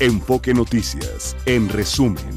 [0.00, 2.36] Enfoque Noticias, en resumen.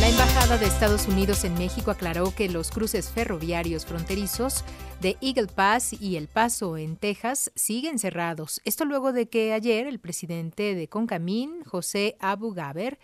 [0.00, 4.64] La Embajada de Estados Unidos en México aclaró que los cruces ferroviarios fronterizos
[5.02, 8.62] de Eagle Pass y El Paso en Texas siguen cerrados.
[8.64, 12.98] Esto luego de que ayer el presidente de Concamín, José Abu Gaber,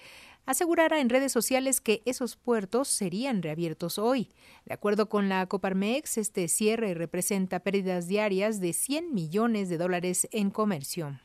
[0.46, 4.30] asegurara en redes sociales que esos puertos serían reabiertos hoy.
[4.64, 10.29] De acuerdo con la Coparmex, este cierre representa pérdidas diarias de 100 millones de dólares
[10.32, 11.19] en comercio.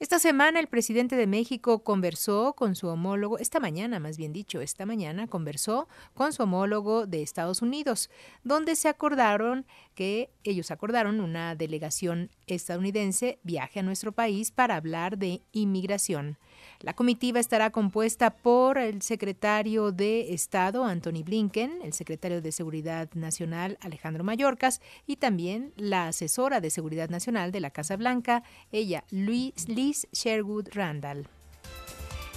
[0.00, 4.62] Esta semana el presidente de México conversó con su homólogo, esta mañana más bien dicho,
[4.62, 8.08] esta mañana conversó con su homólogo de Estados Unidos,
[8.42, 15.18] donde se acordaron que ellos acordaron una delegación estadounidense viaje a nuestro país para hablar
[15.18, 16.38] de inmigración.
[16.82, 23.10] La comitiva estará compuesta por el secretario de Estado, Anthony Blinken, el secretario de Seguridad
[23.12, 29.04] Nacional, Alejandro Mayorkas, y también la asesora de Seguridad Nacional de la Casa Blanca, ella,
[29.10, 31.28] Liz Sherwood Randall.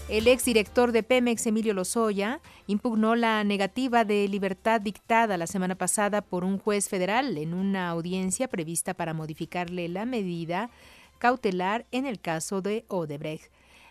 [0.09, 6.21] El exdirector de Pemex, Emilio Lozoya, impugnó la negativa de libertad dictada la semana pasada
[6.21, 10.69] por un juez federal en una audiencia prevista para modificarle la medida
[11.17, 13.49] cautelar en el caso de Odebrecht.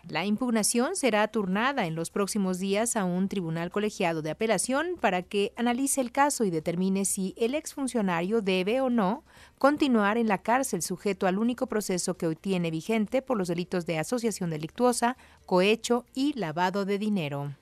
[0.09, 5.23] La impugnación será turnada en los próximos días a un tribunal colegiado de apelación para
[5.23, 9.23] que analice el caso y determine si el exfuncionario debe o no
[9.57, 13.85] continuar en la cárcel sujeto al único proceso que hoy tiene vigente por los delitos
[13.85, 15.15] de asociación delictuosa,
[15.45, 17.53] cohecho y lavado de dinero.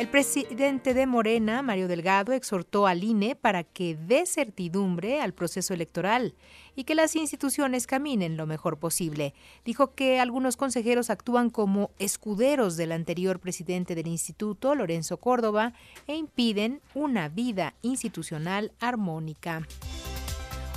[0.00, 5.74] El presidente de Morena, Mario Delgado, exhortó al INE para que dé certidumbre al proceso
[5.74, 6.34] electoral
[6.74, 9.34] y que las instituciones caminen lo mejor posible.
[9.62, 15.74] Dijo que algunos consejeros actúan como escuderos del anterior presidente del instituto, Lorenzo Córdoba,
[16.06, 19.66] e impiden una vida institucional armónica.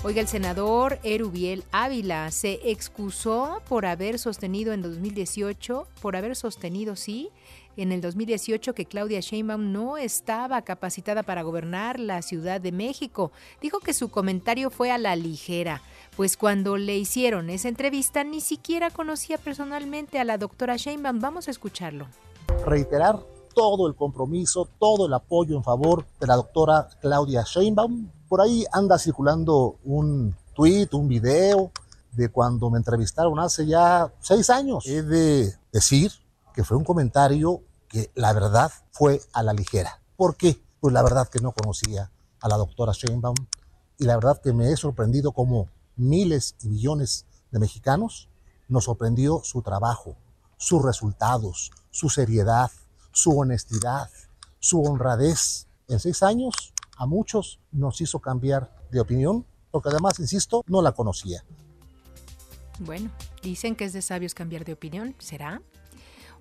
[0.06, 6.98] Oiga, el senador Erubiel Ávila se excusó por haber sostenido en 2018, por haber sostenido,
[6.98, 7.30] sí,
[7.78, 13.32] en el 2018 que Claudia Sheinbaum no estaba capacitada para gobernar la Ciudad de México.
[13.62, 15.82] Dijo que su comentario fue a la ligera,
[16.16, 21.20] pues cuando le hicieron esa entrevista ni siquiera conocía personalmente a la doctora Sheinbaum.
[21.20, 22.08] Vamos a escucharlo.
[22.66, 23.20] Reiterar
[23.54, 28.10] todo el compromiso, todo el apoyo en favor de la doctora Claudia Sheinbaum.
[28.28, 31.72] Por ahí anda circulando un tweet, un video
[32.12, 34.86] de cuando me entrevistaron hace ya seis años.
[34.86, 36.12] He de decir
[36.54, 40.02] que fue un comentario que la verdad fue a la ligera.
[40.16, 40.60] ¿Por qué?
[40.80, 43.36] Pues la verdad que no conocía a la doctora Sheinbaum
[43.98, 48.30] y la verdad que me he sorprendido como miles y millones de mexicanos
[48.68, 50.16] nos sorprendió su trabajo,
[50.58, 52.72] sus resultados, su seriedad,
[53.12, 54.10] su honestidad,
[54.60, 55.68] su honradez.
[55.88, 60.92] En seis años a muchos nos hizo cambiar de opinión porque además, insisto, no la
[60.92, 61.44] conocía.
[62.80, 65.16] Bueno, dicen que es de sabios cambiar de opinión.
[65.20, 65.62] ¿Será?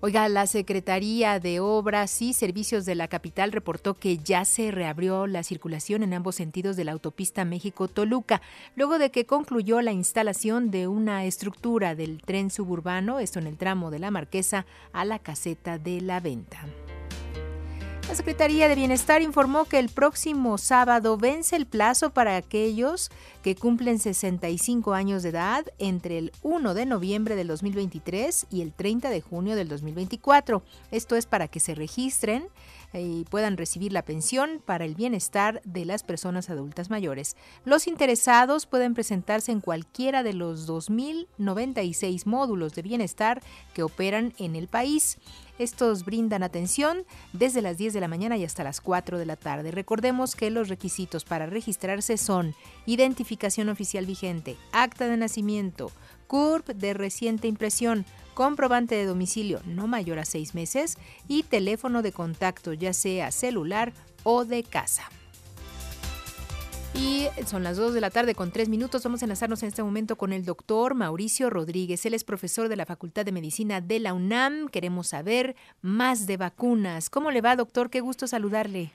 [0.05, 5.27] Oiga, la Secretaría de Obras y Servicios de la capital reportó que ya se reabrió
[5.27, 8.41] la circulación en ambos sentidos de la autopista México-Toluca,
[8.75, 13.55] luego de que concluyó la instalación de una estructura del tren suburbano, esto en el
[13.55, 16.67] tramo de la Marquesa a la caseta de la venta.
[18.13, 23.09] La Secretaría de Bienestar informó que el próximo sábado vence el plazo para aquellos
[23.41, 28.71] que cumplen 65 años de edad entre el 1 de noviembre del 2023 y el
[28.71, 30.61] 30 de junio del 2024.
[30.91, 32.45] Esto es para que se registren
[32.93, 37.35] y puedan recibir la pensión para el bienestar de las personas adultas mayores.
[37.65, 43.41] Los interesados pueden presentarse en cualquiera de los 2.096 módulos de bienestar
[43.73, 45.17] que operan en el país.
[45.59, 49.35] Estos brindan atención desde las 10 de la mañana y hasta las 4 de la
[49.35, 49.71] tarde.
[49.71, 52.55] Recordemos que los requisitos para registrarse son
[52.87, 55.91] identificación oficial vigente, acta de nacimiento,
[56.33, 62.11] CURP de reciente impresión, comprobante de domicilio no mayor a seis meses y teléfono de
[62.11, 65.03] contacto ya sea celular o de casa.
[66.95, 69.03] Y son las 2 de la tarde con 3 minutos.
[69.03, 72.03] Vamos a enlazarnos en este momento con el doctor Mauricio Rodríguez.
[72.07, 74.69] Él es profesor de la Facultad de Medicina de la UNAM.
[74.69, 77.11] Queremos saber más de vacunas.
[77.11, 77.91] ¿Cómo le va, doctor?
[77.91, 78.91] Qué gusto saludarle.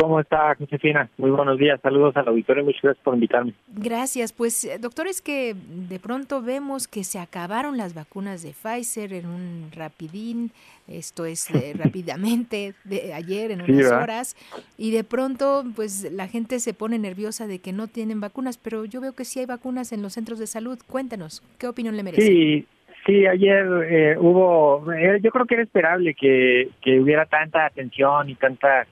[0.00, 1.10] ¿Cómo está, Josefina?
[1.18, 1.80] Muy buenos días.
[1.82, 2.62] Saludos al auditorio.
[2.62, 3.52] Muchas gracias por invitarme.
[3.66, 4.32] Gracias.
[4.32, 9.12] Pues, eh, doctor, es que de pronto vemos que se acabaron las vacunas de Pfizer
[9.12, 10.52] en un rapidín,
[10.86, 14.36] esto es eh, rápidamente, de ayer en unas horas,
[14.76, 18.84] y de pronto, pues la gente se pone nerviosa de que no tienen vacunas, pero
[18.84, 20.78] yo veo que sí hay vacunas en los centros de salud.
[20.86, 22.24] Cuéntanos, ¿qué opinión le merece?
[22.24, 22.66] Sí.
[23.06, 24.84] Sí, ayer eh, hubo,
[25.22, 28.86] yo creo que era esperable que, que hubiera tanta atención y tanta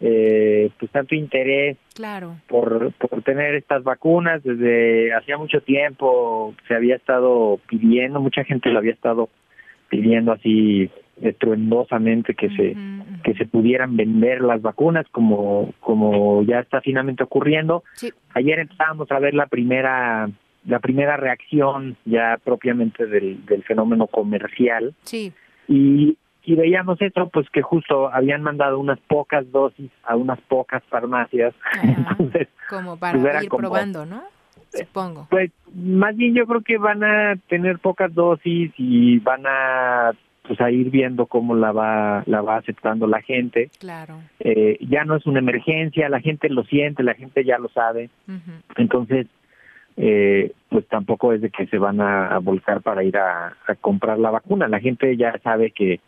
[0.00, 2.36] eh, pues tanto interés claro.
[2.48, 4.42] por, por tener estas vacunas.
[4.42, 9.28] Desde hacía mucho tiempo se había estado pidiendo, mucha gente lo había estado
[9.88, 10.90] pidiendo así
[11.22, 12.76] estruendosamente que se
[13.22, 17.84] que se pudieran vender las vacunas como como ya está finalmente ocurriendo.
[18.34, 20.28] Ayer empezamos a ver la primera
[20.66, 24.94] la primera reacción ya propiamente del, del fenómeno comercial.
[25.04, 25.32] Sí.
[25.68, 30.82] Y, y veíamos eso, pues que justo habían mandado unas pocas dosis a unas pocas
[30.84, 31.54] farmacias.
[31.82, 34.22] Entonces, como para pues ir probando, ¿no?
[34.70, 35.26] Supongo.
[35.30, 40.12] Pues más bien yo creo que van a tener pocas dosis y van a
[40.46, 43.70] pues a ir viendo cómo la va la va aceptando la gente.
[43.78, 44.16] Claro.
[44.40, 48.10] Eh, ya no es una emergencia, la gente lo siente, la gente ya lo sabe.
[48.76, 49.26] Entonces,
[49.96, 54.30] eh, pues tampoco es de que se van a, volcar para ir a, comprar la
[54.30, 54.68] vacuna.
[54.68, 56.00] La gente ya sabe que,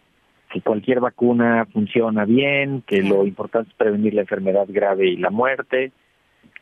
[0.50, 5.30] que cualquier vacuna funciona bien, que lo importante es prevenir la enfermedad grave y la
[5.30, 5.92] muerte.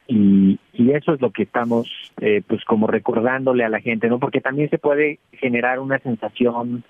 [0.07, 1.89] Y, y eso es lo que estamos
[2.21, 4.19] eh, pues como recordándole a la gente, ¿no?
[4.19, 6.85] Porque también se puede generar una sensación,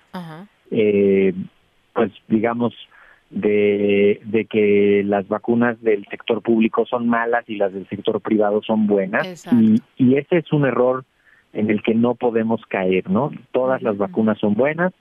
[0.71, 1.33] eh,
[1.93, 2.73] pues digamos,
[3.29, 8.61] de, de que las vacunas del sector público son malas y las del sector privado
[8.63, 9.45] son buenas.
[9.51, 11.05] Y, y, ese es un error
[11.53, 13.31] en el que no podemos caer, ¿no?
[13.51, 14.93] Todas las vacunas son buenas,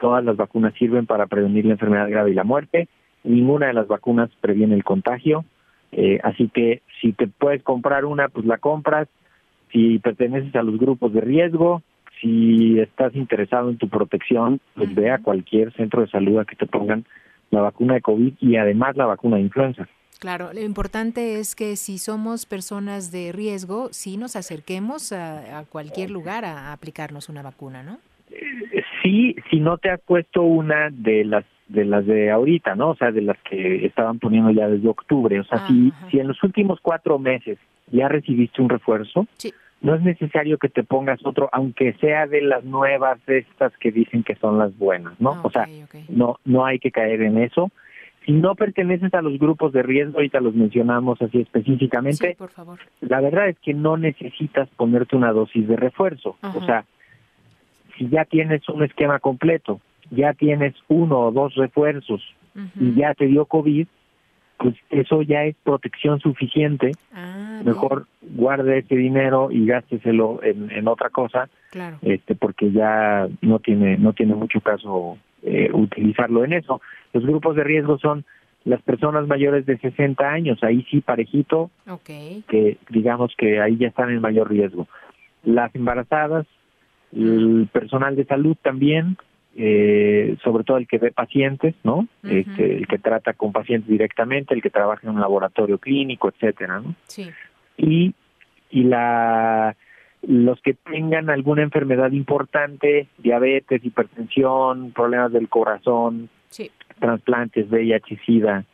[0.00, 2.88] todas las vacunas sirven para prevenir la enfermedad grave y la muerte,
[3.22, 5.44] ninguna de las vacunas previene el contagio,
[5.92, 9.08] eh, así que si te puedes comprar una, pues la compras,
[9.72, 11.82] si perteneces a los grupos de riesgo,
[12.20, 16.56] si estás interesado en tu protección, pues ve a cualquier centro de salud a que
[16.56, 17.04] te pongan
[17.50, 19.88] la vacuna de COVID y además la vacuna de influenza.
[20.18, 26.10] Claro, lo importante es que si somos personas de riesgo, sí nos acerquemos a, cualquier
[26.10, 27.98] lugar a, aplicarnos una vacuna, ¿no?
[29.14, 32.90] Sí, si no te has puesto una de las de las de ahorita, ¿no?
[32.90, 35.38] O sea, de las que estaban poniendo ya desde octubre.
[35.38, 37.58] O sea, si, si en los últimos cuatro meses
[37.92, 39.28] ya recibiste un refuerzo,
[39.80, 44.24] no es necesario que te pongas otro, aunque sea de las nuevas estas que dicen
[44.24, 45.40] que son las buenas, ¿no?
[45.44, 45.68] o sea,
[46.08, 47.70] no no hay que caer en eso.
[48.26, 52.80] Si no perteneces a los grupos de riesgo, ahorita los mencionamos así específicamente, por favor.
[53.00, 56.36] la verdad es que no necesitas ponerte una dosis de refuerzo.
[56.42, 56.84] O sea,
[57.96, 59.80] si ya tienes un esquema completo,
[60.10, 62.22] ya tienes uno o dos refuerzos
[62.78, 63.86] y ya te dio COVID,
[64.58, 66.92] pues eso ya es protección suficiente.
[67.12, 71.98] Ah, Mejor guarde ese dinero y gásteselo en, en otra cosa, claro.
[72.02, 76.80] este, porque ya no tiene no tiene mucho caso eh, utilizarlo en eso.
[77.12, 78.24] Los grupos de riesgo son
[78.64, 81.70] las personas mayores de 60 años, ahí sí parejito,
[82.48, 84.88] que digamos que ahí ya están en mayor riesgo.
[85.42, 86.46] Las embarazadas,
[87.14, 89.16] el personal de salud también,
[89.56, 92.08] eh, sobre todo el que ve pacientes, ¿no?
[92.24, 96.80] este, el que trata con pacientes directamente, el que trabaja en un laboratorio clínico, etcétera,
[96.80, 96.94] ¿no?
[97.06, 97.30] Sí.
[97.76, 98.14] Y,
[98.70, 99.76] y la
[100.26, 106.70] los que tengan alguna enfermedad importante, diabetes, hipertensión, problemas del corazón, sí.
[106.98, 108.64] trasplantes, VIH, SIDA,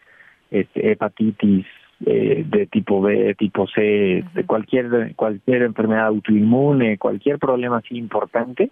[0.53, 1.67] este, hepatitis
[2.07, 8.71] eh, de tipo B, tipo C, de cualquier cualquier enfermedad autoinmune, cualquier problema así importante,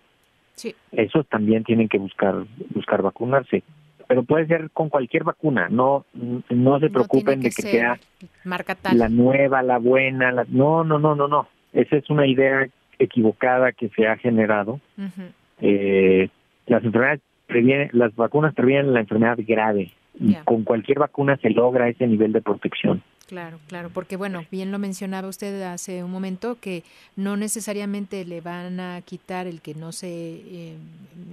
[0.55, 0.75] sí.
[0.93, 2.45] esos también tienen que buscar
[2.75, 3.63] buscar vacunarse.
[4.07, 6.07] Pero puede ser con cualquier vacuna, no
[6.49, 7.99] no se preocupen de que sea
[8.45, 8.97] marca tal.
[8.97, 10.47] la nueva, la buena, la...
[10.49, 11.49] no, no, no, no, no.
[11.75, 12.67] Esa es una idea
[12.99, 14.81] equivocada que se ha generado.
[15.61, 16.31] eh,
[16.67, 21.89] las enfermedades previenen, las vacunas previenen la enfermedad grave y con cualquier vacuna se logra
[21.89, 23.03] ese nivel de protección.
[23.29, 26.83] Claro, claro, porque bueno, bien lo mencionaba usted hace un momento que
[27.15, 30.77] no necesariamente le van a quitar el que no se eh,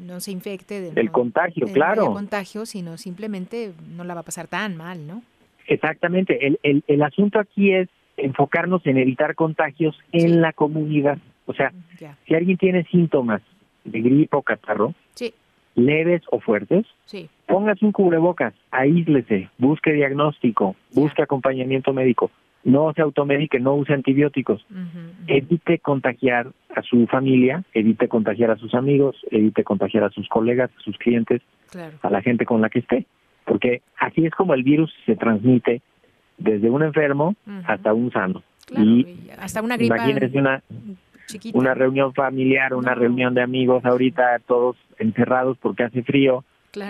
[0.05, 4.23] no se infecte de el contagio, claro, el contagio, sino simplemente no la va a
[4.23, 5.23] pasar tan mal, ¿no?
[5.67, 6.45] Exactamente.
[6.45, 7.87] El el, el asunto aquí es
[8.17, 11.17] enfocarnos en evitar contagios en la comunidad.
[11.45, 11.71] O sea,
[12.27, 13.41] si alguien tiene síntomas
[13.85, 15.33] de gripe o catarro, sí
[15.75, 17.29] leves o fuertes, sí.
[17.47, 22.31] Póngase un cubrebocas, aíslese, busque diagnóstico, busque acompañamiento médico,
[22.63, 24.65] no se automedique, no use antibióticos,
[25.27, 30.71] evite contagiar a su familia, evite contagiar a sus amigos, evite contagiar a sus colegas,
[30.77, 31.41] a sus clientes,
[32.01, 33.05] a la gente con la que esté,
[33.45, 35.81] porque así es como el virus se transmite
[36.37, 37.35] desde un enfermo
[37.65, 38.43] hasta un sano.
[38.75, 39.95] y, hasta una gripa
[40.33, 40.63] una,
[41.53, 46.43] una reunión familiar, una reunión de amigos ahorita todos encerrados porque hace frío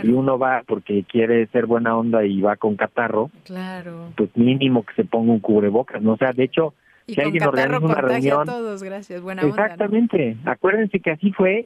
[0.03, 4.11] y uno va porque quiere ser buena onda y va con catarro, claro.
[4.15, 6.13] pues mínimo que se ponga un cubrebocas, ¿no?
[6.13, 6.73] O sea, de hecho,
[7.07, 8.45] si alguien organiza una reunión...
[8.45, 11.65] todos, gracias, buena Exactamente, acuérdense que así fue,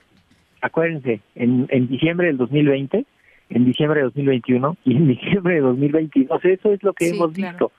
[0.62, 3.06] acuérdense, en, en diciembre del 2020,
[3.50, 6.46] en diciembre de 2021 y en diciembre de 2022.
[6.46, 7.72] Eso es lo que hemos visto,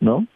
[0.00, 0.26] ¿no?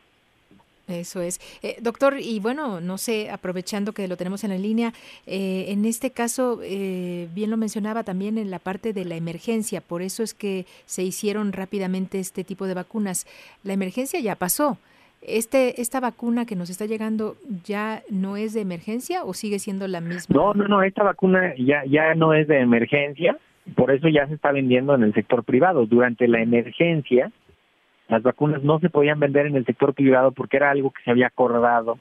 [0.88, 1.38] Eso es.
[1.62, 4.92] Eh, doctor, y bueno, no sé, aprovechando que lo tenemos en la línea,
[5.26, 9.80] eh, en este caso, eh, bien lo mencionaba también en la parte de la emergencia,
[9.80, 13.26] por eso es que se hicieron rápidamente este tipo de vacunas.
[13.64, 14.78] La emergencia ya pasó.
[15.20, 19.88] Este, ¿Esta vacuna que nos está llegando ya no es de emergencia o sigue siendo
[19.88, 20.34] la misma?
[20.34, 23.36] No, no, no, esta vacuna ya, ya no es de emergencia,
[23.74, 25.86] por eso ya se está vendiendo en el sector privado.
[25.86, 27.32] Durante la emergencia,
[28.08, 31.10] las vacunas no se podían vender en el sector privado porque era algo que se
[31.10, 31.98] había acordado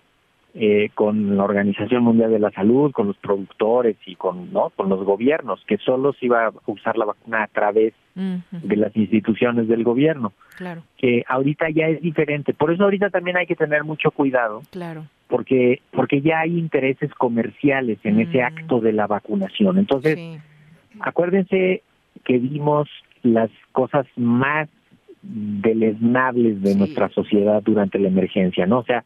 [0.53, 4.89] eh, con la Organización Mundial de la Salud, con los productores y con no con
[4.89, 9.67] los gobiernos, que solo se iba a usar la vacuna a través de las instituciones
[9.67, 10.33] del gobierno.
[10.55, 10.81] Claro.
[10.97, 12.55] Que ahorita ya es diferente.
[12.55, 14.63] Por eso ahorita también hay que tener mucho cuidado.
[14.71, 15.05] Claro.
[15.27, 18.45] Porque porque ya hay intereses comerciales en ese mm.
[18.45, 19.77] acto de la vacunación.
[19.77, 20.41] Entonces,
[21.01, 21.83] acuérdense
[22.23, 22.89] que vimos
[23.21, 24.69] las cosas más
[25.27, 28.79] deleznables de nuestra sociedad durante la emergencia, ¿no?
[28.79, 29.03] O sea,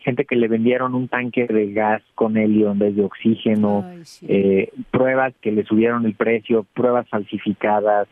[0.00, 3.84] gente que le vendieron un tanque de gas con helio en vez de oxígeno,
[4.22, 8.08] eh, pruebas que le subieron el precio, pruebas falsificadas,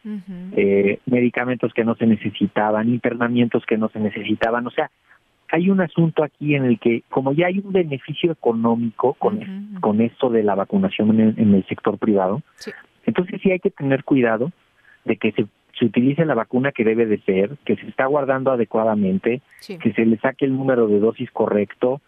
[0.52, 4.90] eh, medicamentos que no se necesitaban, internamientos que no se necesitaban, o sea,
[5.50, 10.02] hay un asunto aquí en el que, como ya hay un beneficio económico con, con
[10.02, 12.42] esto de la vacunación en el, sector privado,
[13.06, 14.52] entonces sí hay que tener cuidado
[15.06, 15.46] de que se
[15.78, 20.04] se utilice la vacuna que debe de ser, que se está guardando adecuadamente, que se
[20.04, 22.00] le saque el número de dosis correcto,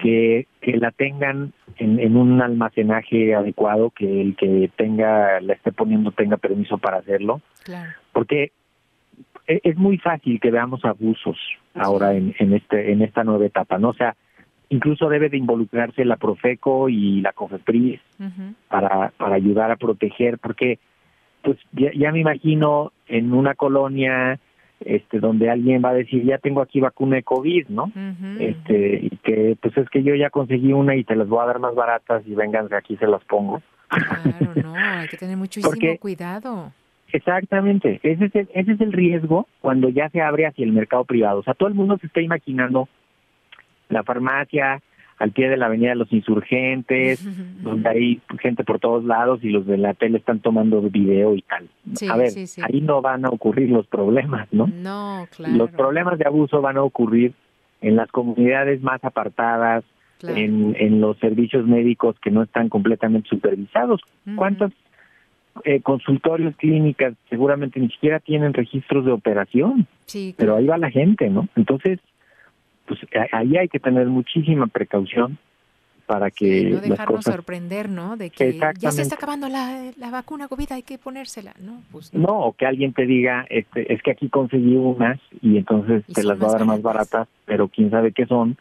[0.00, 5.70] que, que la tengan en, en, un almacenaje adecuado, que el que tenga la esté
[5.70, 7.40] poniendo tenga permiso para hacerlo,
[8.12, 8.50] porque
[9.46, 11.38] e, es muy fácil que veamos abusos
[11.74, 13.90] ahora en, en este en esta nueva etapa, ¿no?
[13.90, 14.16] O sea,
[14.68, 18.00] incluso debe de involucrarse la Profeco y la COFEPRIS
[18.68, 20.80] para para ayudar a proteger, porque
[21.42, 24.38] pues ya, me imagino en una colonia
[24.80, 27.90] este donde alguien va a decir ya tengo aquí vacuna de covid no
[28.38, 31.46] este y que pues es que yo ya conseguí una y te las voy a
[31.46, 33.60] dar más baratas y vengan de aquí se las pongo.
[33.88, 36.72] Claro no hay que tener muchísimo cuidado.
[37.10, 41.04] Exactamente ese es el, ese es el riesgo cuando ya se abre hacia el mercado
[41.04, 41.40] privado.
[41.40, 42.88] O sea todo el mundo se está imaginando
[43.88, 44.80] la farmacia
[45.18, 47.24] al pie de la Avenida de los Insurgentes,
[47.62, 51.42] donde hay gente por todos lados y los de la tele están tomando video y
[51.42, 51.68] tal.
[52.10, 52.32] a ver,
[52.62, 54.66] ahí no van a ocurrir los problemas, ¿no?
[54.66, 55.54] No, claro.
[55.54, 57.32] Los problemas de abuso van a ocurrir
[57.80, 59.84] en las comunidades más apartadas,
[60.22, 64.00] en, en los servicios médicos que no están completamente supervisados.
[64.34, 64.72] ¿Cuántos
[65.64, 69.86] eh, consultorios, clínicas, seguramente ni siquiera tienen registros de operación?
[70.06, 71.48] Sí, Pero ahí va la gente, ¿no?
[71.56, 72.00] Entonces,
[72.88, 73.00] pues
[73.32, 75.38] ahí hay que tener muchísima precaución
[76.08, 78.16] para que no dejarnos sorprender, ¿no?
[78.16, 81.82] De que ya se está acabando la, la, vacuna COVID, hay que ponérsela, ¿no?
[81.92, 82.28] Pues no.
[82.28, 86.42] o que alguien te diga, este, es que aquí conseguí unas y entonces te las
[86.42, 88.56] va a dar más baratas, pero quién sabe qué son.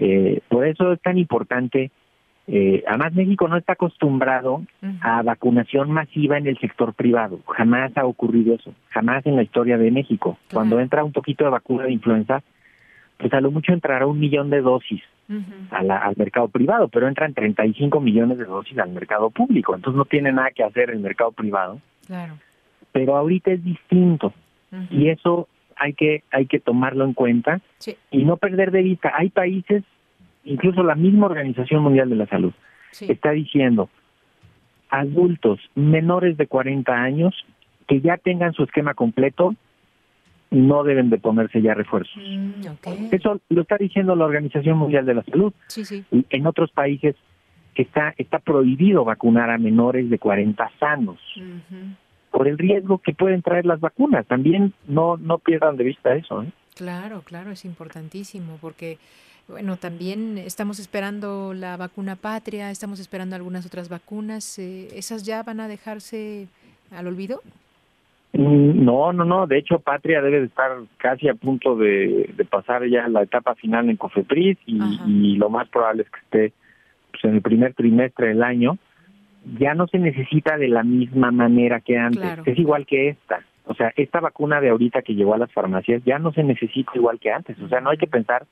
[0.00, 1.92] Eh, por eso es tan importante.
[2.48, 4.62] Eh, además, México no está acostumbrado
[5.00, 7.38] a vacunación masiva en el sector privado.
[7.46, 8.74] Jamás ha ocurrido eso.
[8.88, 10.38] Jamás en la historia de México.
[10.52, 12.42] Cuando entra un poquito de vacuna de influenza,
[13.18, 15.02] pues a lo mucho entrará un millón de dosis
[15.70, 20.32] al mercado privado, pero entran 35 millones de dosis al mercado público, entonces no tiene
[20.32, 21.80] nada que hacer el mercado privado.
[22.06, 22.34] Claro.
[22.92, 24.32] Pero ahorita es distinto
[24.90, 27.60] y eso hay que hay que tomarlo en cuenta
[28.10, 29.12] y no perder de vista.
[29.16, 29.82] Hay países,
[30.44, 32.52] incluso la misma Organización Mundial de la Salud,
[33.00, 33.88] está diciendo
[34.90, 37.34] adultos menores de 40 años
[37.88, 39.54] que ya tengan su esquema completo
[40.54, 42.22] no deben de ponerse ya refuerzos.
[42.22, 45.52] Mm, Eso lo está diciendo la Organización Mundial de la Salud.
[46.10, 47.16] Y en otros países
[47.74, 51.18] está está prohibido vacunar a menores de 40 sanos.
[52.30, 54.26] Por el riesgo que pueden traer las vacunas.
[54.26, 56.42] También no no pierdan de vista eso.
[56.42, 56.52] ¿eh?
[56.74, 58.98] Claro, claro, es importantísimo porque
[59.46, 64.58] bueno, también estamos esperando la vacuna patria, estamos esperando algunas otras vacunas.
[64.58, 66.48] Eh, ¿Esas ya van a dejarse
[66.90, 67.42] al olvido?
[68.34, 69.46] Mm, no, no, no.
[69.46, 73.88] De hecho, Patria debe de estar casi a punto de, pasar ya la etapa final
[73.88, 76.52] en Cofepris y, lo más probable es que esté
[77.12, 78.76] pues, en el primer trimestre del año.
[79.58, 82.38] Ya no se necesita de la misma manera que antes.
[82.44, 83.44] Es igual que esta.
[83.66, 86.92] O sea, esta vacuna de ahorita que llegó a las farmacias ya no se necesita
[86.94, 87.58] igual que antes.
[87.60, 88.46] O sea, no hay que pensar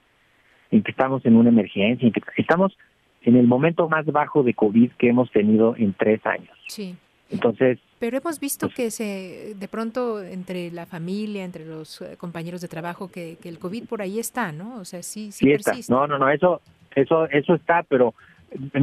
[0.71, 2.77] en que estamos en una emergencia, en que estamos
[3.23, 6.57] en el momento más bajo de COVID que hemos tenido en tres años.
[6.69, 6.97] Sí.
[7.33, 12.17] Entonces, pero hemos visto pues que se, de pronto entre la familia, entre los eh,
[12.19, 14.77] compañeros de trabajo, que, que el COVID por ahí está, ¿no?
[14.77, 15.73] O sea, sí, sí, Está.
[15.89, 16.61] No, no, no, eso,
[16.95, 18.15] eso, eso está, pero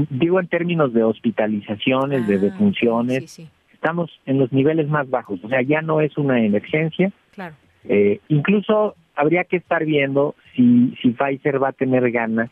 [0.10, 3.40] digo en términos de hospitalizaciones, de ah, defunciones,
[3.74, 7.12] estamos en los niveles más bajos, o sea, ya no es una emergencia.
[7.36, 7.56] Claro.
[7.84, 12.50] Eh, incluso habría que estar viendo si, si Pfizer va a tener ganas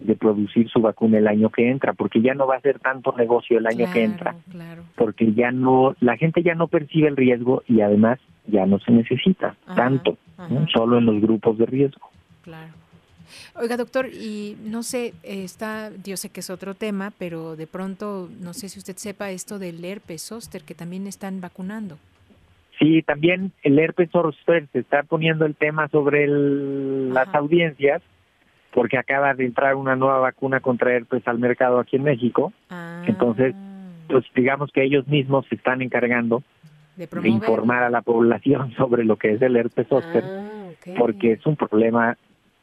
[0.00, 3.14] de producir su vacuna el año que entra, porque ya no va a ser tanto
[3.16, 4.34] negocio el año que entra,
[4.96, 8.92] porque ya no, la gente ya no percibe el riesgo y además ya no se
[8.92, 10.18] necesita tanto,
[10.72, 12.10] solo en los grupos de riesgo.
[12.42, 12.72] Claro.
[13.54, 18.28] Oiga, doctor, y no sé, está, yo sé que es otro tema, pero de pronto,
[18.40, 21.98] no sé si usted sepa esto del herpes zóster, que también están vacunando.
[22.78, 28.02] Sí, también el herpes zóster se está poniendo el tema sobre las audiencias,
[28.72, 32.52] porque acaba de entrar una nueva vacuna contra herpes al mercado aquí en México.
[32.70, 33.04] Ah.
[33.06, 33.54] Entonces,
[34.08, 36.42] pues digamos que ellos mismos se están encargando
[36.96, 41.46] de, informar a la población sobre lo que es el herpes zóster, ah, porque es
[41.46, 42.16] un problema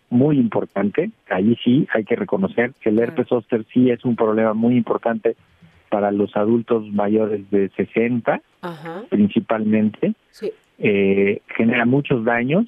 [0.09, 1.11] muy importante.
[1.29, 5.35] Allí sí hay que reconocer que el herpes zóster sí es un problema muy importante
[5.89, 8.41] para los adultos mayores de 60,
[9.09, 10.13] principalmente.
[10.77, 12.65] Eh, genera muchos daños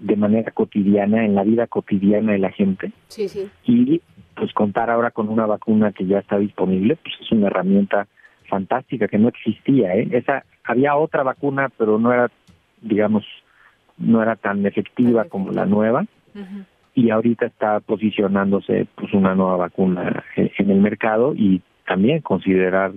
[0.00, 2.92] de manera cotidiana, en la vida cotidiana de la gente.
[3.08, 3.48] Sí, sí.
[3.64, 4.00] Y
[4.34, 8.06] pues contar ahora con una vacuna que ya está disponible, pues es una herramienta
[8.48, 9.94] fantástica que no existía.
[9.94, 10.08] ¿eh?
[10.12, 12.30] Esa había otra vacuna, pero no era,
[12.80, 13.24] digamos,
[13.98, 16.06] no era tan efectiva como la nueva
[16.94, 22.92] y ahorita está posicionándose pues una nueva vacuna en, el mercado y también considerar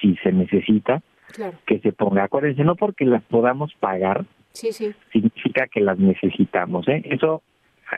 [0.00, 1.02] si se necesita
[1.66, 2.24] que se ponga.
[2.24, 4.94] Acuérdense, no porque las podamos pagar, sí, sí.
[5.12, 6.86] significa que las necesitamos.
[6.88, 7.02] ¿eh?
[7.04, 7.42] Eso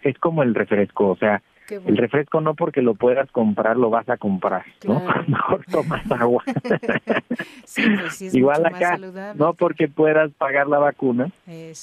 [0.03, 4.09] es como el refresco, o sea, el refresco no porque lo puedas comprar lo vas
[4.09, 5.01] a comprar, ¿no?
[5.27, 6.43] Mejor tomas agua.
[7.75, 8.99] Pues Igual acá,
[9.35, 11.31] no porque puedas pagar la vacuna,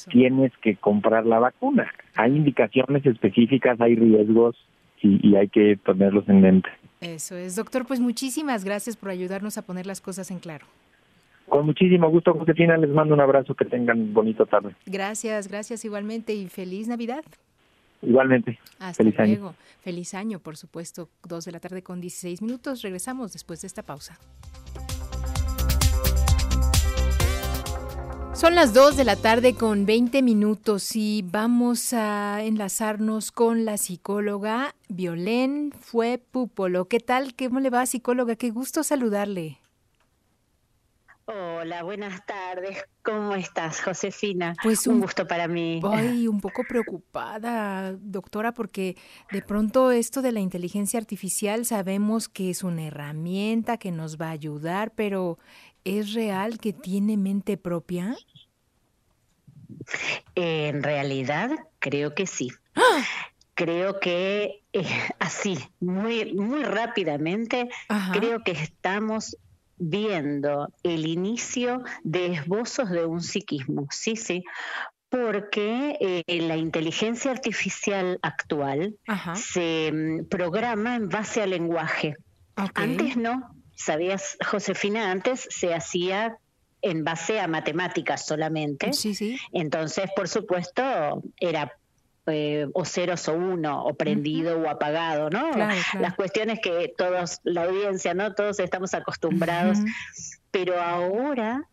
[0.10, 1.92] tienes que comprar la vacuna.
[2.16, 4.56] Hay indicaciones específicas, hay riesgos
[5.02, 6.70] y, y hay que ponerlos en mente.
[7.02, 10.66] Eso es, doctor, pues muchísimas gracias por ayudarnos a poner las cosas en claro.
[11.50, 14.76] Con muchísimo gusto, Josefina, les mando un abrazo, que tengan bonito tarde.
[14.86, 17.24] Gracias, gracias igualmente y feliz Navidad.
[18.02, 18.60] Igualmente.
[18.80, 19.48] Hasta Feliz luego.
[19.50, 19.56] Año.
[19.82, 21.10] Feliz año, por supuesto.
[21.28, 22.82] Dos de la tarde con 16 minutos.
[22.82, 24.18] Regresamos después de esta pausa.
[28.34, 33.76] Son las 2 de la tarde con 20 minutos y vamos a enlazarnos con la
[33.76, 36.86] psicóloga Violén Fue Pupolo.
[36.86, 37.36] ¿Qué tal?
[37.36, 38.38] ¿Cómo le va, psicóloga?
[38.38, 39.58] Qué gusto saludarle.
[41.32, 42.86] Hola, buenas tardes.
[43.04, 44.56] ¿Cómo estás, Josefina?
[44.64, 45.80] Pues un, gusto para mí.
[45.84, 48.98] Ay, un poco preocupada, doctora, porque
[49.32, 54.30] de pronto esto de la inteligencia artificial sabemos que es una herramienta que nos va
[54.30, 55.38] a ayudar, pero
[55.84, 58.18] ¿es real que tiene mente propia?
[60.34, 62.50] En realidad, creo que sí.
[62.74, 63.04] ¡Ah!
[63.54, 64.88] Creo que eh,
[65.20, 67.70] así, muy, muy rápidamente,
[68.14, 69.38] creo que estamos
[69.80, 74.44] viendo el inicio de esbozos de un psiquismo, sí, sí,
[75.10, 78.96] porque eh, la inteligencia artificial actual
[79.36, 82.16] se mm, programa en base al lenguaje.
[82.56, 86.38] Antes no, sabías, Josefina, antes se hacía
[86.82, 88.94] en base a matemáticas solamente.
[88.94, 89.38] Sí, sí.
[89.52, 91.72] Entonces, por supuesto, era
[92.28, 95.52] eh, o ceros o uno, o prendido o apagado, ¿no?
[96.00, 98.34] Las cuestiones que todos, la audiencia, ¿no?
[98.34, 99.80] Todos estamos acostumbrados.
[100.52, 101.64] Pero ahora,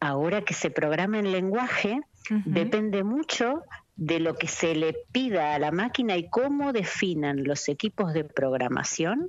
[0.00, 2.00] ahora que se programa en lenguaje,
[2.44, 3.62] depende mucho
[3.96, 8.24] de lo que se le pida a la máquina y cómo definan los equipos de
[8.24, 9.28] programación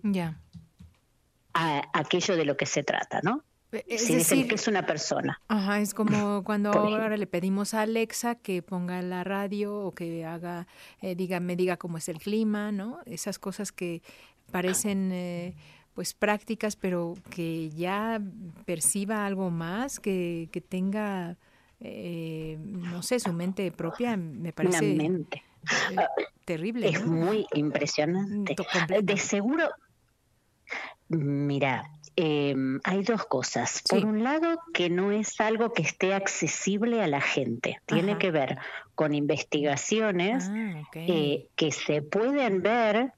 [1.54, 3.44] a aquello de lo que se trata, ¿no?
[3.72, 5.42] Es decir, que es una persona.
[5.48, 10.26] Ajá, es como cuando ahora le pedimos a Alexa que ponga la radio o que
[10.26, 10.68] haga,
[11.02, 13.00] eh, diga, me diga cómo es el clima, ¿no?
[13.06, 14.02] Esas cosas que
[14.52, 15.56] parecen eh,
[15.94, 18.22] pues prácticas, pero que ya
[18.66, 21.38] perciba algo más, que, que tenga,
[21.80, 25.44] eh, no sé, su mente propia, me parece mente.
[25.98, 26.08] Ah,
[26.46, 26.90] terrible.
[26.90, 28.56] Es muy impresionante.
[29.04, 29.70] De seguro,
[31.08, 31.84] mira,
[32.16, 33.82] Em, hay dos cosas.
[33.90, 37.80] Por un lado, que no es algo que esté accesible a la gente.
[37.86, 38.58] Tiene que ver
[38.96, 43.14] con investigaciones ah, eh, que se pueden ver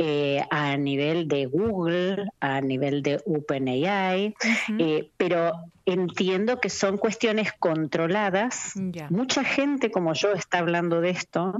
[0.00, 4.34] eh, a nivel de Google, a nivel de OpenAI,
[4.78, 5.50] eh, pero
[5.86, 8.74] entiendo que son cuestiones controladas.
[9.10, 11.52] Mucha gente como yo está hablando de esto,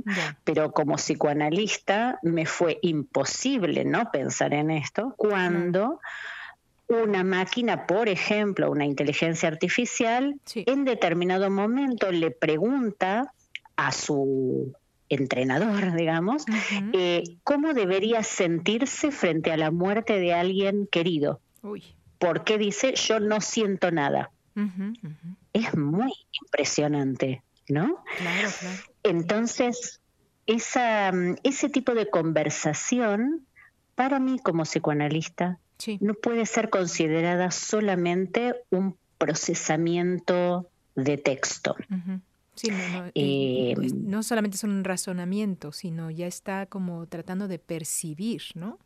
[0.45, 5.99] pero como psicoanalista me fue imposible no pensar en esto cuando
[6.89, 13.33] una máquina, por ejemplo, una inteligencia artificial, en determinado momento le pregunta
[13.77, 14.73] a su
[15.09, 16.45] entrenador, digamos,
[16.93, 21.41] eh, cómo debería sentirse frente a la muerte de alguien querido.
[22.19, 24.31] Porque dice, yo no siento nada.
[25.53, 28.03] Es muy impresionante, ¿no?
[28.17, 28.77] Claro, claro.
[29.05, 30.01] Entonces,
[30.47, 31.13] esa,
[31.45, 33.47] ese tipo de conversación,
[33.95, 35.61] para mí como psicoanalista,
[36.01, 41.77] no puede ser considerada solamente un procesamiento de texto.
[42.55, 42.69] Sí,
[43.15, 48.79] eh, no, solamente es un razonamiento, sino ya está como tratando de percibir, ¿no?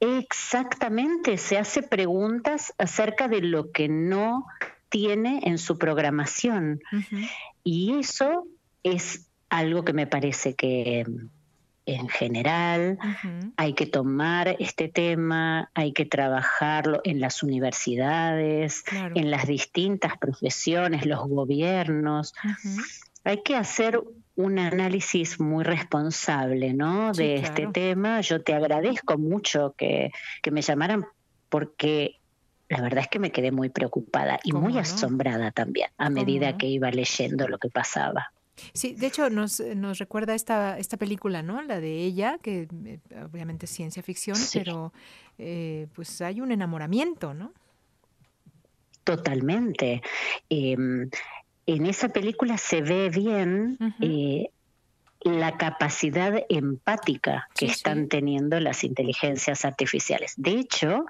[0.00, 4.46] Exactamente, se hace preguntas acerca de lo que no
[4.88, 6.80] tiene en su programación.
[7.64, 8.46] Y eso
[8.82, 11.04] es algo que me parece que
[11.88, 12.98] en general,
[13.56, 21.06] hay que tomar este tema, hay que trabajarlo en las universidades, en las distintas profesiones,
[21.06, 22.34] los gobiernos.
[23.24, 24.00] Hay que hacer
[24.36, 27.12] un análisis muy responsable ¿no?
[27.12, 28.20] de este tema.
[28.20, 30.12] Yo te agradezco mucho que,
[30.50, 31.06] me llamaran
[31.48, 32.16] porque
[32.68, 36.66] la verdad es que me quedé muy preocupada y muy asombrada también a medida que
[36.66, 38.32] iba leyendo lo que pasaba.
[38.72, 41.62] Sí, de hecho nos, nos recuerda esta, esta película, ¿no?
[41.62, 44.92] La de ella, que eh, obviamente es ciencia ficción, pero
[45.38, 47.52] eh, pues hay un enamoramiento, ¿no?
[49.04, 50.02] Totalmente.
[50.48, 51.08] Em,
[51.66, 53.78] en esa película se ve bien
[55.22, 60.34] la capacidad empática que están teniendo las inteligencias artificiales.
[60.36, 61.06] De hecho,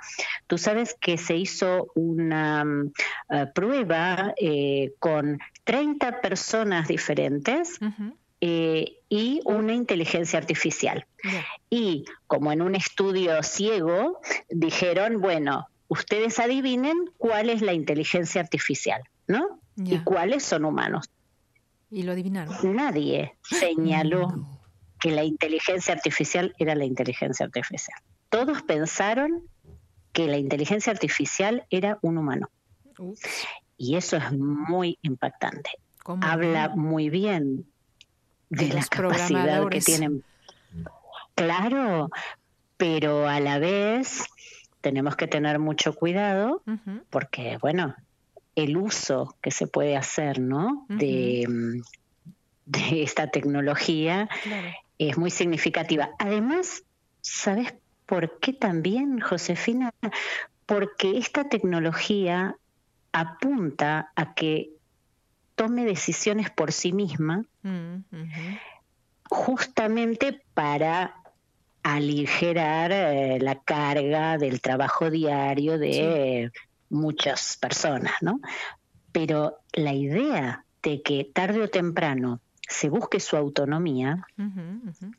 [0.46, 2.92] tú sabes que se hizo una mm,
[3.30, 7.78] eh, prueba eh, con 30 personas diferentes.
[8.40, 11.06] Eh, y una inteligencia artificial.
[11.68, 19.02] Y como en un estudio ciego, dijeron, bueno, ustedes adivinen cuál es la inteligencia artificial,
[19.26, 19.60] ¿no?
[19.76, 21.10] Y cuáles son humanos.
[21.90, 22.54] ¿Y lo adivinaron?
[22.74, 24.46] Nadie señaló
[24.98, 27.98] que la inteligencia artificial era la inteligencia artificial.
[28.30, 29.42] Todos pensaron
[30.12, 32.48] que la inteligencia artificial era un humano.
[33.78, 35.70] Y eso es muy impactante.
[36.20, 37.64] Habla muy bien
[38.50, 40.24] de, la capacidad que tienen.
[41.34, 42.10] Claro,
[42.76, 44.24] pero a la vez
[44.80, 46.62] tenemos que tener mucho cuidado
[47.10, 47.94] porque, bueno,
[48.56, 50.86] el uso que se puede hacer ¿no?
[50.88, 51.46] de,
[52.66, 54.28] de, esta tecnología
[54.98, 56.10] es muy significativa.
[56.18, 56.82] Además,
[57.20, 57.74] ¿sabes
[58.06, 59.92] por qué también, Josefina?
[60.66, 62.56] Porque esta tecnología
[63.12, 64.70] apunta a que
[65.54, 67.96] tome decisiones por sí misma, mm,
[69.28, 71.16] justamente para
[71.82, 76.50] aligerar eh, la carga del trabajo diario de
[76.90, 78.40] muchas personas, ¿no?
[79.12, 84.26] Pero la idea de que tarde o temprano se busque su autonomía,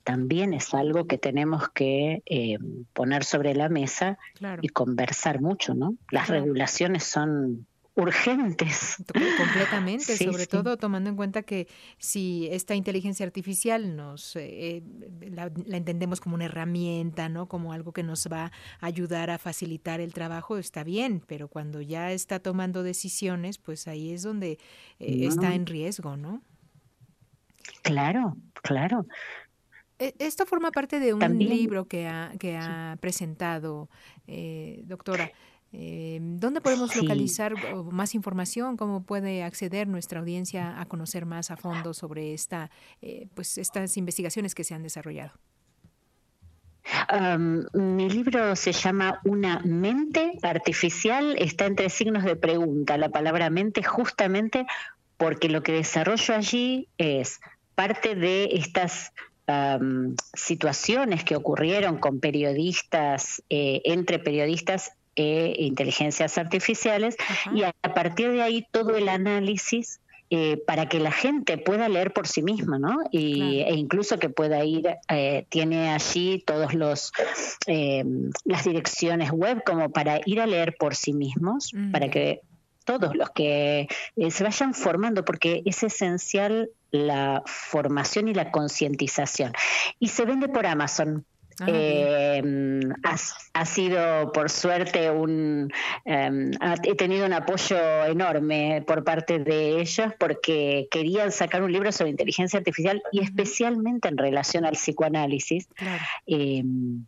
[0.04, 2.60] también es algo que tenemos que eh,
[2.94, 4.20] poner sobre la mesa
[4.62, 5.96] y conversar mucho, ¿no?
[6.12, 7.66] Las regulaciones son
[8.00, 8.98] urgentes.
[9.38, 14.84] Completamente, sobre todo tomando en cuenta que si esta inteligencia artificial nos eh,
[15.22, 17.48] la, entendemos como una herramienta, ¿no?
[17.48, 21.82] Como algo que nos va a ayudar a facilitar el trabajo, está bien, pero cuando
[21.82, 24.60] ya está tomando decisiones, pues ahí es donde
[25.00, 26.42] eh, está en riesgo, ¿no?
[27.82, 29.06] Claro, claro.
[30.00, 33.90] E, esto forma parte de un libro que ha, que ha presentado,
[34.28, 35.32] eh, doctora.
[35.72, 37.54] Eh, ¿Dónde podemos localizar
[37.92, 38.76] más información?
[38.76, 43.96] ¿Cómo puede acceder nuestra audiencia a conocer más a fondo sobre esta, eh, pues estas
[43.98, 45.32] investigaciones que se han desarrollado?
[47.74, 53.84] mi libro se llama Una mente artificial, está entre signos de pregunta, la palabra mente
[53.84, 54.66] justamente
[55.18, 57.42] porque lo que desarrollo allí es
[57.76, 59.12] parte de estas
[60.34, 67.16] situaciones que ocurrieron con periodistas, eh, entre periodistas e inteligencias artificiales
[67.54, 70.00] y a, partir de ahí todo el análisis
[70.32, 73.00] eh, para que la gente pueda leer por sí misma, ¿no?
[73.12, 77.12] Y, E incluso que pueda ir, eh, tiene allí todos los
[77.66, 78.04] eh,
[78.46, 82.42] las direcciones web como para ir a leer por sí mismos, para que
[82.86, 83.88] todos los que
[84.30, 89.54] se vayan formando, porque es esencial la formación y la concientización.
[90.00, 91.26] Y se vende por Amazon.
[91.68, 92.42] Eh,
[93.54, 95.72] ha, sido, por suerte, un.
[96.06, 96.52] Em,
[96.84, 102.12] he tenido un apoyo enorme por parte de ellos porque querían sacar un libro sobre
[102.12, 105.68] inteligencia artificial y especialmente en relación al psicoanálisis.
[106.26, 107.06] Em,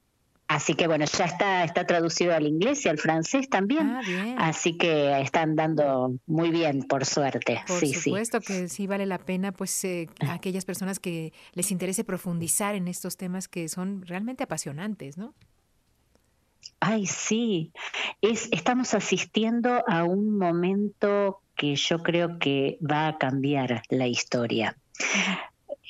[0.52, 3.90] Así que bueno, ya está, está traducido al inglés y al francés también.
[3.90, 4.02] Ah,
[4.38, 7.62] Así que están dando muy bien, por suerte.
[7.66, 12.76] Por supuesto que sí vale la pena, pues, eh, aquellas personas que les interese profundizar
[12.76, 15.34] en estos temas que son realmente apasionantes, ¿no?
[16.82, 17.72] Ay, sí.
[18.20, 24.76] es, estamos asistiendo a un momento que yo creo que va a cambiar la historia.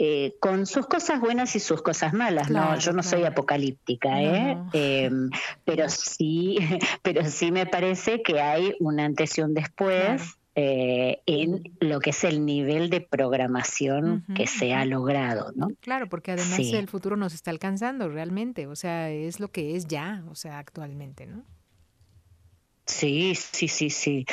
[0.04, 2.50] Eh, con sus cosas buenas y sus cosas malas.
[2.50, 4.58] no, yo no soy apocalíptica, ¿eh?
[4.74, 5.30] Em,
[5.64, 6.58] pero sí,
[7.04, 10.40] pero sí me parece que hay un antes y un después.
[10.56, 15.70] Eh, en lo que es el nivel de programación que se ha logrado, ¿no?
[15.80, 19.88] Claro, porque además el futuro nos está alcanzando realmente, o sea, es lo que es
[19.88, 21.46] ya, o sea, actualmente, ¿no?
[22.86, 24.26] Sí, sí, sí, sí.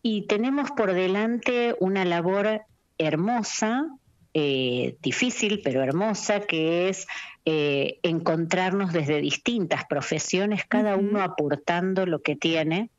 [0.00, 2.62] Y tenemos por delante una labor
[2.96, 3.86] hermosa,
[4.34, 7.06] eh, difícil pero hermosa, que es
[7.44, 12.90] eh, encontrarnos desde distintas profesiones, cada uno aportando lo que tiene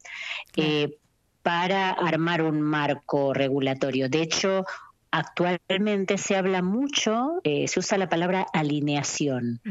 [0.56, 0.98] eh,
[1.44, 4.10] para armar un marco regulatorio.
[4.10, 4.66] De hecho,
[5.12, 9.62] actualmente se habla mucho, se usa la palabra alineación,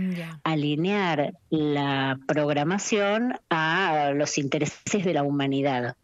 [0.45, 5.97] alinear la programación a los intereses de la humanidad.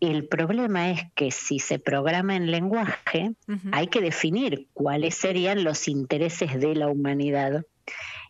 [0.00, 3.32] El problema es que si se programa en lenguaje,
[3.72, 7.64] hay que definir cuáles serían los intereses de la humanidad.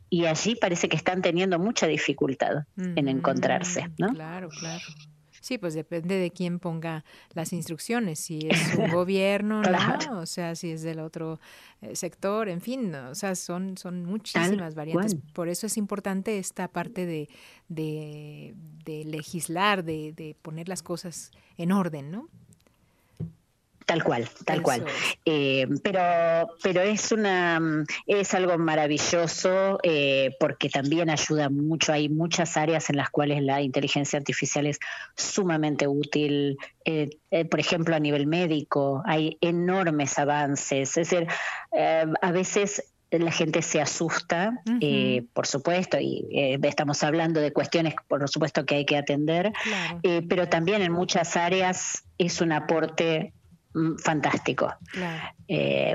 [0.08, 4.08] Y allí parece que están teniendo mucha dificultad en encontrarse, ¿no?
[4.14, 4.84] Claro, claro.
[5.40, 10.20] Sí, pues depende de quién ponga las instrucciones, si es un gobierno, ¿no?
[10.20, 11.40] o sea, si es del otro
[11.80, 15.16] eh, sector, en fin, o sea, son, son muchísimas variantes.
[15.32, 17.28] Por eso es importante esta parte de,
[17.68, 22.28] de, de legislar, de, de poner las cosas en orden, ¿no?
[23.88, 24.84] Tal cual, tal cual.
[25.24, 26.02] Eh, pero,
[26.62, 27.58] pero es una
[28.06, 31.94] es algo maravilloso eh, porque también ayuda mucho.
[31.94, 34.78] Hay muchas áreas en las cuales la inteligencia artificial es
[35.16, 36.58] sumamente útil.
[36.84, 37.08] Eh,
[37.50, 40.94] por ejemplo, a nivel médico hay enormes avances.
[40.98, 41.26] Es decir,
[41.72, 44.52] a veces la gente se asusta,
[45.32, 49.50] por supuesto, y estamos hablando de cuestiones, por supuesto, que hay que atender,
[50.28, 53.32] pero también en muchas áreas es un aporte
[53.74, 54.72] Mm, fantástico.
[55.46, 55.94] Eh,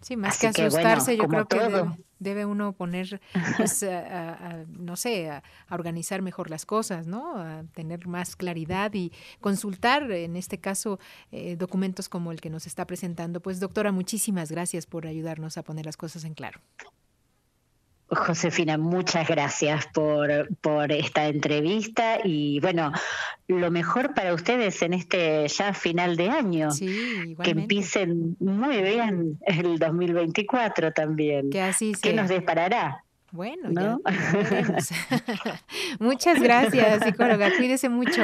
[0.00, 1.58] sí, más que asustarse, yo creo que
[2.18, 3.20] debe, uno poner,
[3.56, 3.84] pues,
[4.68, 7.36] no sé, a, organizar mejor las cosas, ¿no?
[7.36, 10.98] A tener más claridad y consultar, en este caso,
[11.32, 13.40] eh, documentos como el que nos está presentando.
[13.40, 16.60] Pues, doctora, muchísimas gracias por ayudarnos a poner las cosas en claro.
[18.10, 22.92] Josefina, muchas gracias por, por esta entrevista y bueno,
[23.46, 26.70] lo mejor para ustedes en este ya final de año.
[26.72, 31.50] Sí, que empiecen muy bien el 2024 también.
[31.50, 32.02] Que así sea.
[32.02, 33.04] ¿Qué nos disparará?
[33.30, 34.00] Bueno, ¿no?
[36.00, 37.50] Muchas gracias, psicóloga.
[37.56, 38.22] Cuídese mucho.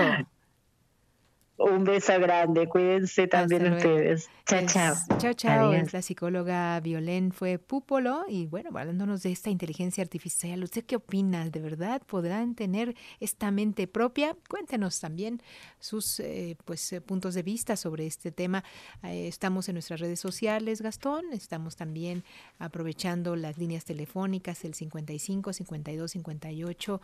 [1.58, 4.28] Un beso grande, cuídense también ustedes.
[4.44, 4.94] Chao, chao.
[5.16, 5.72] Chao, chao.
[5.72, 10.96] Es la psicóloga Violén fue Púpolo y bueno, hablándonos de esta inteligencia artificial, ¿usted qué
[10.96, 11.48] opina?
[11.48, 14.36] ¿De verdad podrán tener esta mente propia?
[14.50, 15.40] Cuéntenos también
[15.80, 18.62] sus eh, pues eh, puntos de vista sobre este tema.
[19.02, 21.24] Eh, estamos en nuestras redes sociales, Gastón.
[21.32, 22.22] Estamos también
[22.58, 27.00] aprovechando las líneas telefónicas, el 55 52 58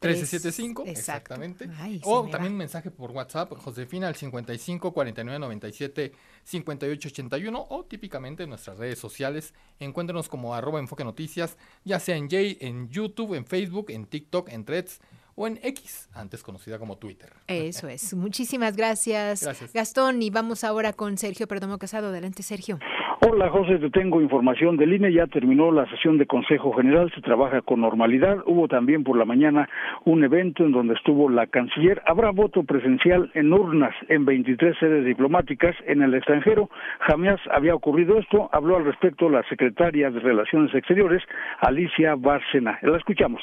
[0.00, 1.68] 1375, exactamente.
[2.04, 6.12] o también un mensaje por WhatsApp, Josefina al 55 49 97
[6.44, 9.54] 58 81 o típicamente en nuestras redes sociales.
[9.80, 14.50] Encuéntrenos como arroba enfoque noticias, ya sea en J, en YouTube, en Facebook, en TikTok,
[14.50, 15.00] en Threads
[15.34, 17.32] o en X, antes conocida como Twitter.
[17.46, 18.14] Eso es.
[18.14, 19.72] Muchísimas gracias, gracias.
[19.72, 20.22] Gastón.
[20.22, 22.08] Y vamos ahora con Sergio Perdomo Casado.
[22.08, 22.78] Adelante, Sergio.
[23.20, 27.22] Hola José, te tengo información del INE, ya terminó la sesión de Consejo General, se
[27.22, 29.70] trabaja con normalidad, hubo también por la mañana
[30.04, 35.06] un evento en donde estuvo la canciller, habrá voto presencial en urnas en 23 sedes
[35.06, 36.68] diplomáticas en el extranjero,
[37.00, 41.22] jamás había ocurrido esto, habló al respecto la secretaria de Relaciones Exteriores,
[41.60, 43.40] Alicia Bárcena, la escuchamos.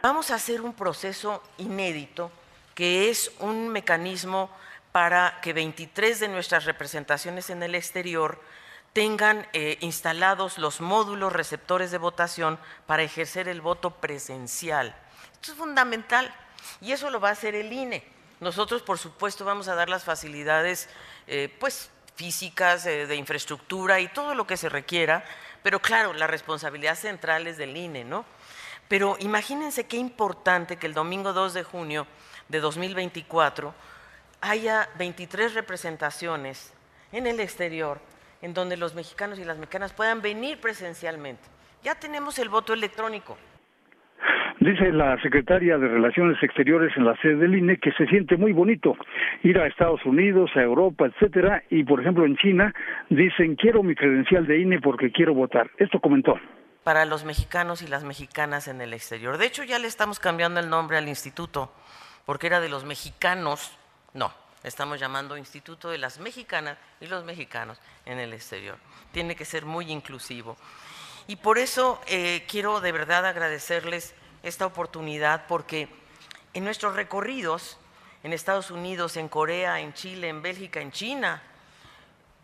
[0.00, 2.30] Vamos a hacer un proceso inédito
[2.76, 4.48] que es un mecanismo
[4.92, 8.38] para que 23 de nuestras representaciones en el exterior
[8.98, 14.92] tengan eh, instalados los módulos receptores de votación para ejercer el voto presencial.
[15.34, 16.34] Esto es fundamental
[16.80, 18.02] y eso lo va a hacer el INE.
[18.40, 20.88] Nosotros, por supuesto, vamos a dar las facilidades
[21.28, 25.24] eh, pues, físicas, eh, de infraestructura y todo lo que se requiera,
[25.62, 28.24] pero claro, la responsabilidad central es del INE, ¿no?
[28.88, 32.08] Pero imagínense qué importante que el domingo 2 de junio
[32.48, 33.72] de 2024
[34.40, 36.72] haya 23 representaciones
[37.12, 38.00] en el exterior
[38.42, 41.42] en donde los mexicanos y las mexicanas puedan venir presencialmente.
[41.82, 43.36] Ya tenemos el voto electrónico.
[44.60, 48.52] Dice la secretaria de Relaciones Exteriores en la sede del INE que se siente muy
[48.52, 48.96] bonito
[49.44, 52.74] ir a Estados Unidos, a Europa, etcétera, y por ejemplo en China
[53.08, 55.70] dicen quiero mi credencial de INE porque quiero votar.
[55.78, 56.34] Esto comentó.
[56.82, 59.38] Para los mexicanos y las mexicanas en el exterior.
[59.38, 61.72] De hecho ya le estamos cambiando el nombre al instituto
[62.26, 63.78] porque era de los mexicanos,
[64.12, 64.32] no,
[64.64, 68.78] estamos llamando Instituto de las Mexicanas y los mexicanos en el exterior.
[69.12, 70.56] Tiene que ser muy inclusivo.
[71.26, 75.88] Y por eso eh, quiero de verdad agradecerles esta oportunidad, porque
[76.54, 77.78] en nuestros recorridos,
[78.22, 81.42] en Estados Unidos, en Corea, en Chile, en Bélgica, en China,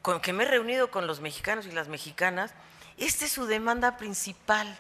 [0.03, 2.53] con que me he reunido con los mexicanos y las mexicanas,
[2.99, 4.79] esta es su demanda principal.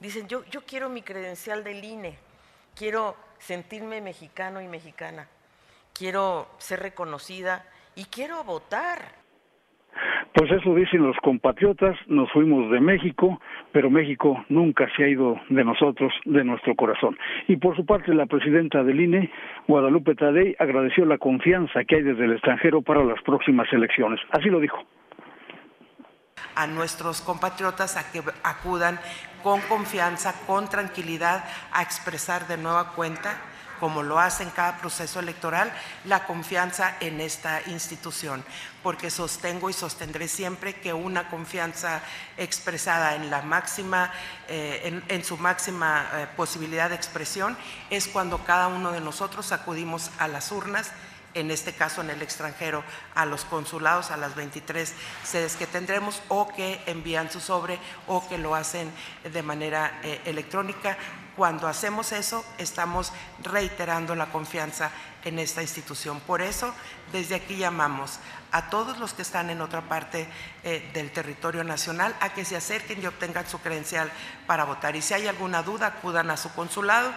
[0.00, 2.18] Dicen, yo, yo quiero mi credencial del INE,
[2.74, 5.28] quiero sentirme mexicano y mexicana,
[5.96, 8.98] quiero ser reconocida y quiero votar.
[10.34, 13.40] Pues eso dicen los compatriotas, nos fuimos de México,
[13.72, 17.16] pero México nunca se ha ido de nosotros, de nuestro corazón.
[17.48, 19.30] Y por su parte, la presidenta del INE,
[19.66, 24.20] Guadalupe Tadei, agradeció la confianza que hay desde el extranjero para las próximas elecciones.
[24.30, 24.78] Así lo dijo.
[26.56, 28.98] A nuestros compatriotas a que acudan
[29.44, 33.36] con confianza, con tranquilidad, a expresar de nueva cuenta
[33.80, 35.72] como lo hace en cada proceso electoral,
[36.04, 38.44] la confianza en esta institución,
[38.82, 42.00] porque sostengo y sostendré siempre que una confianza
[42.36, 44.12] expresada en la máxima,
[44.48, 47.56] eh, en, su máxima eh, posibilidad de expresión
[47.90, 50.92] es cuando cada uno de nosotros acudimos a las urnas
[51.36, 52.82] en este caso en el extranjero,
[53.14, 58.26] a los consulados, a las 23 sedes que tendremos, o que envían su sobre o
[58.26, 58.90] que lo hacen
[59.22, 60.96] de manera eh, electrónica.
[61.36, 64.90] Cuando hacemos eso, estamos reiterando la confianza
[65.22, 66.20] en esta institución.
[66.20, 66.72] Por eso,
[67.12, 68.18] desde aquí llamamos
[68.52, 70.26] a todos los que están en otra parte
[70.64, 74.10] eh, del territorio nacional a que se acerquen y obtengan su credencial
[74.46, 74.96] para votar.
[74.96, 77.12] Y si hay alguna duda, acudan a su consulado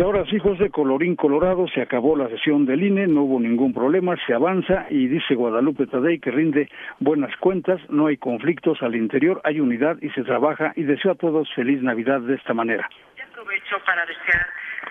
[0.00, 3.74] y ahora sí, José, colorín colorado, se acabó la sesión del INE, no hubo ningún
[3.74, 8.94] problema, se avanza y dice Guadalupe Tadei que rinde buenas cuentas, no hay conflictos al
[8.94, 12.88] interior, hay unidad y se trabaja y deseo a todos feliz Navidad de esta manera.
[13.14, 14.46] Y aprovecho para desear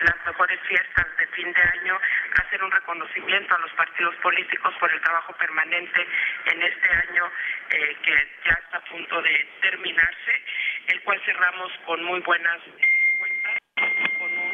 [0.05, 1.97] las mejores fiestas de fin de año,
[2.45, 6.05] hacer un reconocimiento a los partidos políticos por el trabajo permanente
[6.53, 7.25] en este año
[7.71, 8.13] eh, que
[8.45, 10.33] ya está a punto de terminarse,
[10.85, 12.59] el cual cerramos con muy buenas
[13.17, 13.57] cuentas,
[14.19, 14.48] con un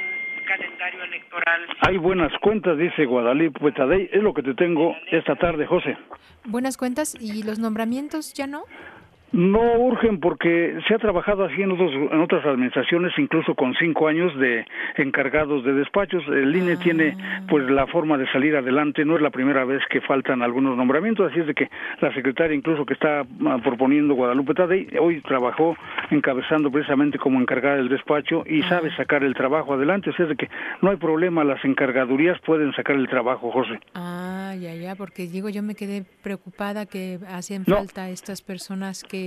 [0.46, 1.62] calendario electoral.
[1.88, 4.10] Hay buenas cuentas, dice Guadalupe Tadei.
[4.12, 5.98] Es lo que te tengo esta tarde, José.
[6.46, 8.64] Buenas cuentas y los nombramientos ya no.
[9.36, 14.34] No urgen porque se ha trabajado así en, en otras administraciones, incluso con cinco años
[14.40, 16.24] de encargados de despachos.
[16.30, 16.80] El INE ah.
[16.82, 17.18] tiene
[17.50, 19.04] pues la forma de salir adelante.
[19.04, 21.70] No es la primera vez que faltan algunos nombramientos, así es de que
[22.00, 25.76] la secretaria incluso que está ah, proponiendo Guadalupe Tadei hoy trabajó
[26.12, 28.70] encabezando precisamente como encargada del despacho y ah.
[28.70, 30.12] sabe sacar el trabajo adelante.
[30.12, 30.50] Así es de que
[30.82, 33.82] no hay problema, las encargadurías pueden sacar el trabajo, José.
[33.96, 39.25] Ah, ya, ya, porque digo, yo me quedé preocupada que hacen falta estas personas que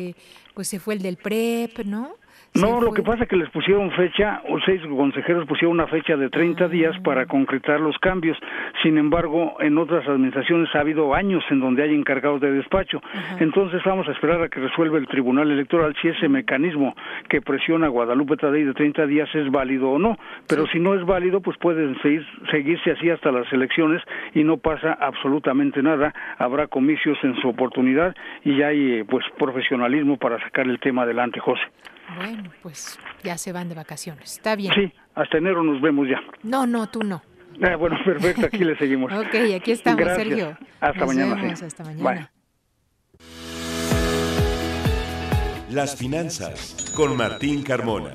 [0.54, 2.16] pues se fue el del PREP, ¿no?
[2.54, 6.16] No, lo que pasa es que les pusieron fecha, o seis consejeros pusieron una fecha
[6.16, 6.68] de 30 ah.
[6.68, 8.36] días para concretar los cambios.
[8.82, 13.00] Sin embargo, en otras administraciones ha habido años en donde hay encargados de despacho.
[13.38, 16.96] Entonces vamos a esperar a que resuelva el Tribunal Electoral si ese mecanismo
[17.28, 20.18] que presiona a Guadalupe Tadei de 30 días es válido o no.
[20.48, 24.02] Pero si no es válido, pues pueden seguir, seguirse así hasta las elecciones
[24.34, 26.12] y no pasa absolutamente nada.
[26.38, 31.62] Habrá comicios en su oportunidad y hay pues profesionalismo para sacar el tema adelante, José.
[32.16, 34.32] Bueno, pues ya se van de vacaciones.
[34.32, 34.72] Está bien.
[34.74, 36.20] Sí, hasta enero nos vemos ya.
[36.42, 37.22] No, no, tú no.
[37.62, 39.12] Ah, bueno, perfecto, aquí le seguimos.
[39.12, 40.56] ok, aquí estamos, Sergio.
[40.80, 41.52] Hasta mañana.
[41.52, 42.30] Hasta mañana.
[45.70, 48.12] Las finanzas con Martín Carmona.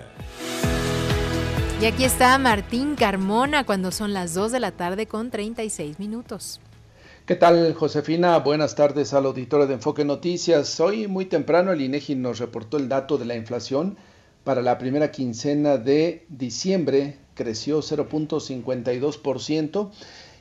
[1.82, 6.62] Y aquí está Martín Carmona cuando son las 2 de la tarde con 36 minutos.
[7.26, 8.38] ¿Qué tal, Josefina?
[8.40, 10.78] Buenas tardes al auditorio de Enfoque Noticias.
[10.82, 13.96] Hoy muy temprano el INEGI nos reportó el dato de la inflación
[14.44, 19.90] para la primera quincena de diciembre, creció 0.52%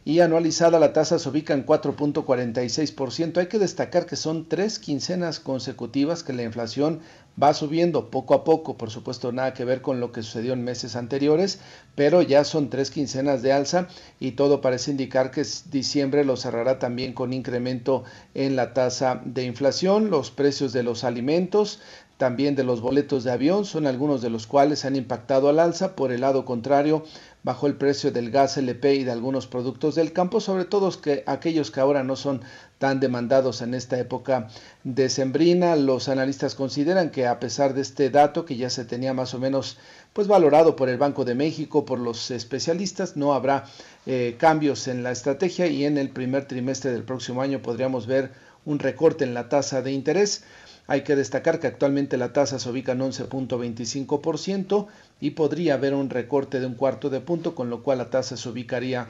[0.04, 3.38] y anualizada la tasa se ubica en 4.46%.
[3.38, 7.00] Hay que destacar que son tres quincenas consecutivas que la inflación
[7.40, 10.64] va subiendo poco a poco, por supuesto nada que ver con lo que sucedió en
[10.64, 11.60] meses anteriores,
[11.94, 13.88] pero ya son tres quincenas de alza
[14.20, 19.44] y todo parece indicar que diciembre lo cerrará también con incremento en la tasa de
[19.44, 21.80] inflación, los precios de los alimentos,
[22.22, 25.96] también de los boletos de avión, son algunos de los cuales han impactado al alza.
[25.96, 27.02] Por el lado contrario,
[27.44, 31.24] bajó el precio del gas LP y de algunos productos del campo, sobre todo que
[31.26, 32.42] aquellos que ahora no son
[32.78, 34.48] tan demandados en esta época
[34.84, 35.76] decembrina.
[35.76, 39.38] Los analistas consideran que a pesar de este dato que ya se tenía más o
[39.38, 39.78] menos
[40.12, 43.64] pues valorado por el Banco de México, por los especialistas, no habrá
[44.06, 48.32] eh, cambios en la estrategia y en el primer trimestre del próximo año podríamos ver
[48.64, 50.44] un recorte en la tasa de interés.
[50.86, 54.86] Hay que destacar que actualmente la tasa se ubica en 11.25%
[55.20, 58.36] y podría haber un recorte de un cuarto de punto, con lo cual la tasa
[58.36, 59.08] se ubicaría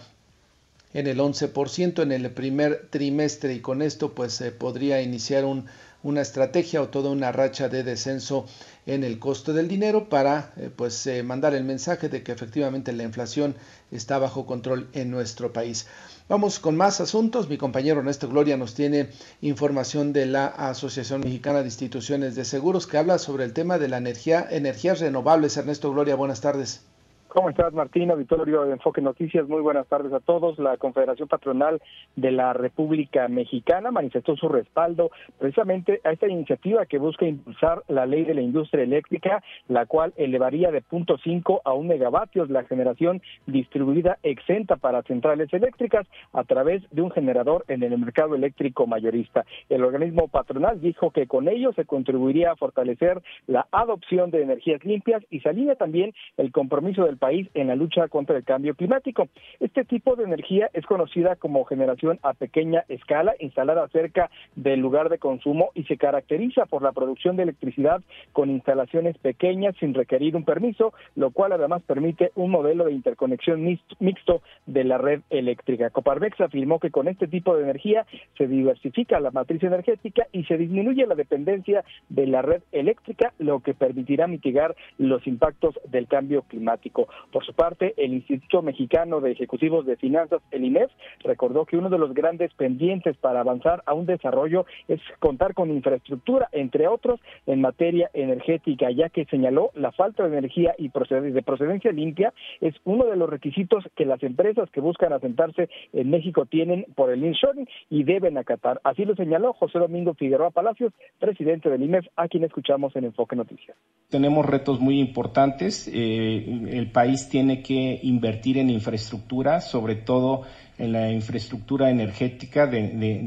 [0.95, 5.67] en el 11% en el primer trimestre y con esto pues se podría iniciar un,
[6.03, 8.47] una estrategia o toda una racha de descenso
[8.87, 12.93] en el costo del dinero para eh, pues eh, mandar el mensaje de que efectivamente
[12.93, 13.55] la inflación
[13.91, 15.87] está bajo control en nuestro país.
[16.29, 17.49] Vamos con más asuntos.
[17.49, 22.87] Mi compañero Ernesto Gloria nos tiene información de la Asociación Mexicana de Instituciones de Seguros
[22.87, 25.57] que habla sobre el tema de la energía, energías renovables.
[25.57, 26.92] Ernesto Gloria, buenas tardes.
[27.35, 28.11] ¿Cómo estás, Martín?
[28.11, 30.59] Auditorio de Enfoque Noticias, muy buenas tardes a todos.
[30.59, 31.81] La Confederación Patronal
[32.15, 38.05] de la República Mexicana manifestó su respaldo precisamente a esta iniciativa que busca impulsar la
[38.05, 43.23] ley de la industria eléctrica, la cual elevaría de 0.5 a 1 megavatios la generación
[43.47, 49.47] distribuida exenta para centrales eléctricas a través de un generador en el mercado eléctrico mayorista.
[49.71, 54.85] El organismo patronal dijo que con ello se contribuiría a fortalecer la adopción de energías
[54.85, 59.29] limpias y salía también el compromiso del país en la lucha contra el cambio climático.
[59.61, 65.09] Este tipo de energía es conocida como generación a pequeña escala, instalada cerca del lugar
[65.09, 68.03] de consumo y se caracteriza por la producción de electricidad
[68.33, 73.63] con instalaciones pequeñas sin requerir un permiso, lo cual además permite un modelo de interconexión
[74.01, 75.91] mixto de la red eléctrica.
[75.91, 78.05] Coparmex afirmó que con este tipo de energía
[78.37, 83.61] se diversifica la matriz energética y se disminuye la dependencia de la red eléctrica, lo
[83.61, 87.07] que permitirá mitigar los impactos del cambio climático.
[87.31, 90.91] Por su parte, el Instituto Mexicano de Ejecutivos de Finanzas, el INEF,
[91.25, 95.71] recordó que uno de los grandes pendientes para avanzar a un desarrollo es contar con
[95.71, 101.43] infraestructura, entre otros, en materia energética, ya que señaló la falta de energía y de
[101.43, 106.47] procedencia limpia es uno de los requisitos que las empresas que buscan asentarse en México
[106.47, 108.81] tienen por el inshoring y deben acatar.
[108.85, 113.37] Así lo señaló José Domingo Figueroa Palacios, presidente del INEF, a quien escuchamos en Enfoque
[113.37, 113.77] Noticias.
[114.09, 115.91] Tenemos retos muy importantes.
[115.93, 120.43] Eh, el país tiene que invertir en infraestructura, sobre todo
[120.79, 122.79] en la infraestructura energética de,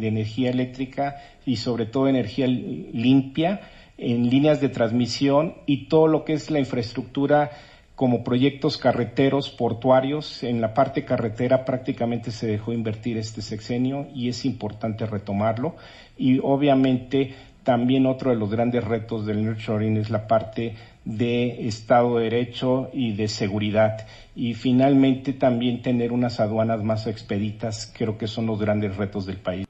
[0.07, 1.15] energía eléctrica
[1.45, 3.61] y sobre todo energía limpia,
[3.97, 7.51] en líneas de transmisión y todo lo que es la infraestructura
[7.95, 10.43] como proyectos carreteros, portuarios.
[10.43, 15.75] En la parte carretera prácticamente se dejó invertir este sexenio y es importante retomarlo.
[16.17, 20.75] Y obviamente también otro de los grandes retos del nurturing es la parte
[21.05, 24.07] de Estado de Derecho y de seguridad.
[24.35, 29.37] Y finalmente también tener unas aduanas más expeditas, creo que son los grandes retos del
[29.37, 29.65] país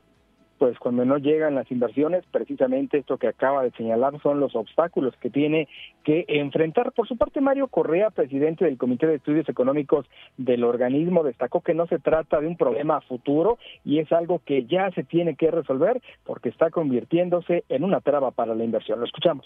[0.58, 5.14] pues cuando no llegan las inversiones, precisamente esto que acaba de señalar son los obstáculos
[5.18, 5.68] que tiene
[6.04, 6.92] que enfrentar.
[6.94, 10.08] Por su parte, Mario Correa, presidente del Comité de Estudios Económicos
[10.38, 14.66] del organismo, destacó que no se trata de un problema futuro y es algo que
[14.66, 19.00] ya se tiene que resolver porque está convirtiéndose en una traba para la inversión.
[19.00, 19.46] Lo escuchamos.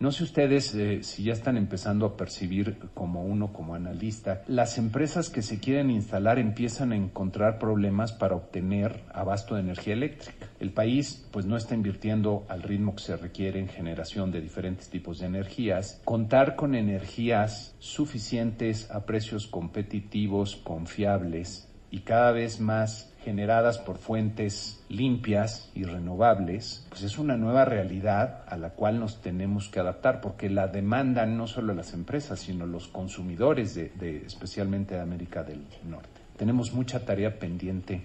[0.00, 4.78] No sé ustedes eh, si ya están empezando a percibir como uno, como analista, las
[4.78, 10.46] empresas que se quieren instalar empiezan a encontrar problemas para obtener abasto de energía eléctrica.
[10.58, 14.88] El país pues no está invirtiendo al ritmo que se requiere en generación de diferentes
[14.88, 16.00] tipos de energías.
[16.06, 24.84] Contar con energías suficientes a precios competitivos, confiables y cada vez más generadas por fuentes
[24.88, 30.20] limpias y renovables, pues es una nueva realidad a la cual nos tenemos que adaptar,
[30.20, 35.64] porque la demanda no solo las empresas, sino los consumidores, de, especialmente de América del
[35.84, 36.20] Norte.
[36.36, 38.02] Tenemos mucha tarea pendiente.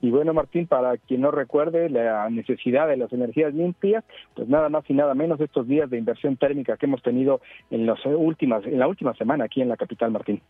[0.00, 4.04] Y bueno, Martín, para quien no recuerde la necesidad de las energías limpias,
[4.34, 7.86] pues nada más y nada menos estos días de inversión térmica que hemos tenido en,
[7.86, 10.40] las últimas, en la última semana aquí en la capital, Martín.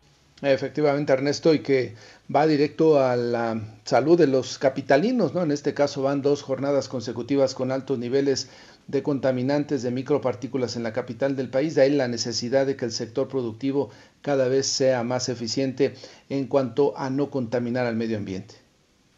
[0.40, 1.94] Efectivamente, Ernesto, y que
[2.34, 5.42] va directo a la salud de los capitalinos, ¿no?
[5.42, 8.48] En este caso van dos jornadas consecutivas con altos niveles
[8.86, 12.84] de contaminantes de micropartículas en la capital del país, de ahí la necesidad de que
[12.84, 13.90] el sector productivo
[14.22, 15.94] cada vez sea más eficiente
[16.28, 18.67] en cuanto a no contaminar al medio ambiente.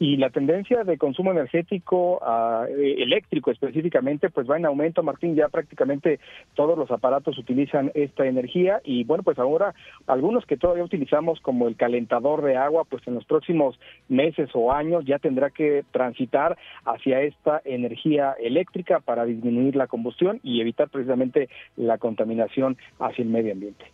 [0.02, 5.48] Y la tendencia de consumo energético uh, eléctrico específicamente, pues va en aumento, Martín, ya
[5.48, 6.20] prácticamente
[6.54, 9.74] todos los aparatos utilizan esta energía y bueno, pues ahora
[10.06, 13.78] algunos que todavía utilizamos como el calentador de agua, pues en los próximos
[14.08, 20.40] meses o años ya tendrá que transitar hacia esta energía eléctrica para disminuir la combustión
[20.42, 23.84] y evitar precisamente la contaminación hacia el medio ambiente.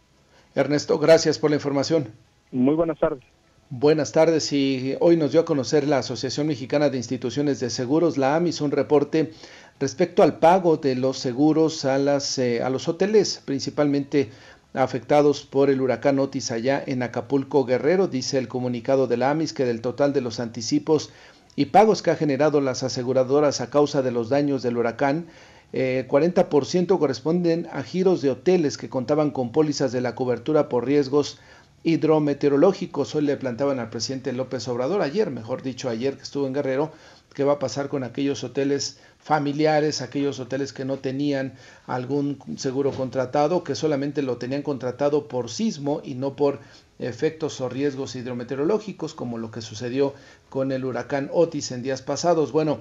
[0.55, 2.13] Ernesto, gracias por la información.
[2.53, 3.25] Muy buenas tardes.
[3.71, 8.17] Buenas tardes y hoy nos dio a conocer la Asociación Mexicana de Instituciones de Seguros,
[8.17, 9.33] la AMIS, un reporte
[9.81, 14.31] respecto al pago de los seguros a, las, eh, a los hoteles, principalmente
[14.73, 18.07] afectados por el huracán Otis allá en Acapulco Guerrero.
[18.07, 21.11] Dice el comunicado de la AMIS que del total de los anticipos
[21.57, 25.27] y pagos que ha generado las aseguradoras a causa de los daños del huracán,
[25.73, 30.87] eh, 40% corresponden a giros de hoteles que contaban con pólizas de la cobertura por
[30.87, 31.41] riesgos
[31.83, 33.15] hidrometeorológicos.
[33.15, 36.93] Hoy le plantaban al presidente López Obrador, ayer, mejor dicho, ayer que estuvo en Guerrero,
[37.35, 41.55] qué va a pasar con aquellos hoteles familiares, aquellos hoteles que no tenían
[41.87, 46.61] algún seguro contratado, que solamente lo tenían contratado por sismo y no por
[46.99, 50.15] efectos o riesgos hidrometeorológicos, como lo que sucedió
[50.49, 52.53] con el huracán Otis en días pasados.
[52.53, 52.79] Bueno,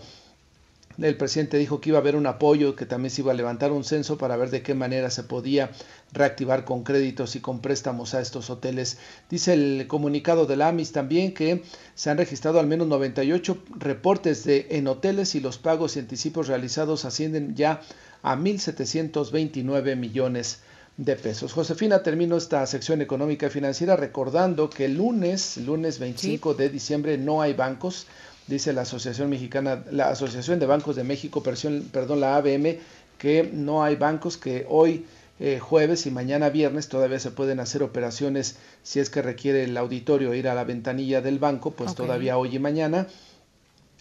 [0.98, 3.72] el presidente dijo que iba a haber un apoyo, que también se iba a levantar
[3.72, 5.72] un censo para ver de qué manera se podía
[6.14, 8.98] reactivar con créditos y con préstamos a estos hoteles.
[9.30, 11.64] Dice el comunicado de la AMIS también que
[11.96, 16.48] se han registrado al menos 98 reportes de, en hoteles y los pagos y anticipos
[16.48, 17.82] realizados ascienden ya
[18.24, 20.60] a 1.729 millones
[20.98, 21.52] de pesos.
[21.52, 27.18] Josefina, termino esta sección económica y financiera recordando que el lunes, lunes 25 de diciembre,
[27.18, 28.08] no hay bancos
[28.48, 32.78] dice la Asociación Mexicana, la Asociación de Bancos de México, perdón, la ABM,
[33.18, 35.06] que no hay bancos que hoy
[35.40, 39.76] eh, jueves y mañana viernes todavía se pueden hacer operaciones si es que requiere el
[39.76, 43.08] auditorio ir a la ventanilla del banco, pues todavía hoy y mañana.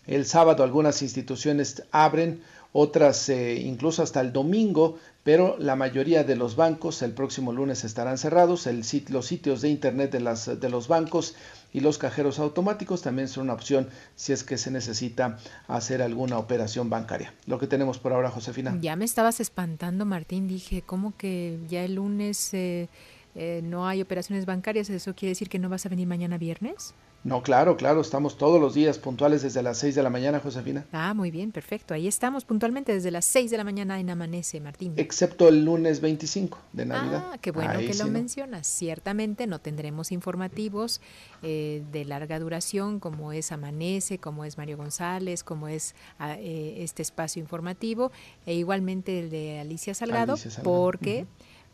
[0.06, 2.42] El sábado algunas instituciones abren,
[2.72, 7.84] otras eh, incluso hasta el domingo, pero la mayoría de los bancos el próximo lunes
[7.84, 8.66] estarán cerrados.
[8.66, 11.34] El los sitios de internet de, las, de los bancos
[11.74, 16.38] y los cajeros automáticos también son una opción si es que se necesita hacer alguna
[16.38, 17.34] operación bancaria.
[17.46, 18.78] Lo que tenemos por ahora, Josefina.
[18.80, 20.46] Ya me estabas espantando, Martín.
[20.46, 22.88] Dije, ¿cómo que ya el lunes eh,
[23.34, 24.88] eh, no hay operaciones bancarias?
[24.88, 26.94] ¿Eso quiere decir que no vas a venir mañana viernes?
[27.24, 30.84] No, claro, claro, estamos todos los días puntuales desde las 6 de la mañana, Josefina.
[30.92, 31.94] Ah, muy bien, perfecto.
[31.94, 34.92] Ahí estamos puntualmente desde las 6 de la mañana en Amanece, Martín.
[34.98, 37.30] Excepto el lunes 25 de Navidad.
[37.32, 38.66] Ah, qué bueno que lo mencionas.
[38.66, 41.00] Ciertamente no tendremos informativos
[41.42, 46.82] eh, de larga duración como es Amanece, como es Mario González, como es ah, eh,
[46.84, 48.12] este espacio informativo,
[48.44, 51.26] e igualmente el de Alicia Salgado, porque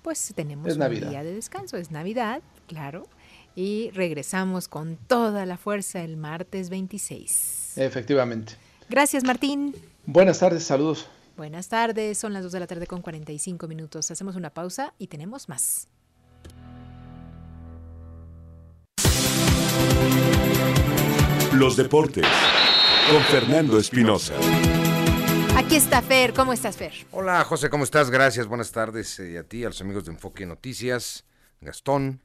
[0.03, 1.77] pues tenemos un día de descanso.
[1.77, 3.09] Es Navidad, claro
[3.55, 7.75] y regresamos con toda la fuerza el martes 26.
[7.77, 8.55] Efectivamente.
[8.89, 9.75] Gracias, Martín.
[10.07, 11.07] Buenas tardes, saludos.
[11.37, 14.11] Buenas tardes, son las 2 de la tarde con 45 minutos.
[14.11, 15.89] Hacemos una pausa y tenemos más.
[21.55, 22.27] Los deportes
[23.11, 24.35] con Fernando Espinosa.
[25.57, 26.93] Aquí está Fer, ¿cómo estás Fer?
[27.11, 28.11] Hola José, ¿cómo estás?
[28.11, 31.25] Gracias, buenas tardes eh, a ti, a los amigos de Enfoque Noticias,
[31.61, 32.21] Gastón,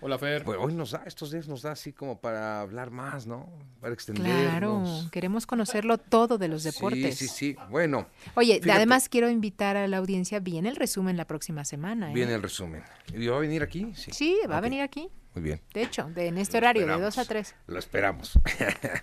[0.00, 0.46] Hola, Fer.
[0.46, 3.48] hoy nos da, estos días nos da así como para hablar más, ¿no?
[3.80, 4.24] Para extender.
[4.24, 7.16] Claro, queremos conocerlo todo de los deportes.
[7.16, 7.56] Sí, sí, sí.
[7.70, 8.06] Bueno.
[8.34, 12.10] Oye, además quiero invitar a la audiencia, viene el resumen la próxima semana.
[12.10, 12.14] ¿eh?
[12.14, 12.82] Viene el resumen.
[13.14, 13.92] ¿Y va a venir aquí?
[13.94, 15.08] Sí, sí va a venir aquí.
[15.34, 15.60] Muy bien.
[15.72, 17.54] De hecho, de, en este horario, de 2 a 3.
[17.66, 18.38] Lo esperamos.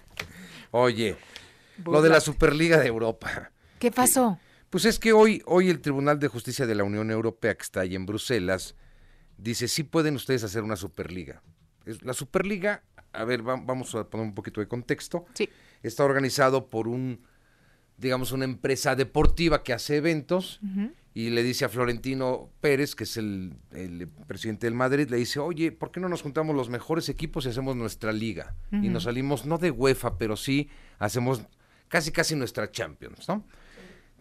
[0.72, 1.18] Oye,
[1.84, 3.52] lo de la Superliga de Europa.
[3.80, 4.40] ¿Qué pasó?
[4.70, 7.82] Pues es que hoy, hoy el Tribunal de Justicia de la Unión Europea, que está
[7.82, 8.76] ahí en Bruselas,
[9.42, 11.42] dice, sí pueden ustedes hacer una Superliga.
[12.02, 15.26] La Superliga, a ver, vamos a poner un poquito de contexto.
[15.34, 15.50] Sí.
[15.84, 17.22] Está organizado por un,
[17.98, 20.60] digamos, una empresa deportiva que hace eventos
[21.14, 23.58] y le dice a Florentino Pérez, que es el,
[24.28, 27.50] presidente del Madrid, le dice, oye, ¿por qué no nos juntamos los mejores equipos y
[27.50, 28.56] hacemos nuestra liga?
[28.72, 30.70] Y nos salimos, no de UEFA, pero sí
[31.00, 31.42] hacemos
[31.88, 33.46] casi, casi nuestra Champions, ¿no?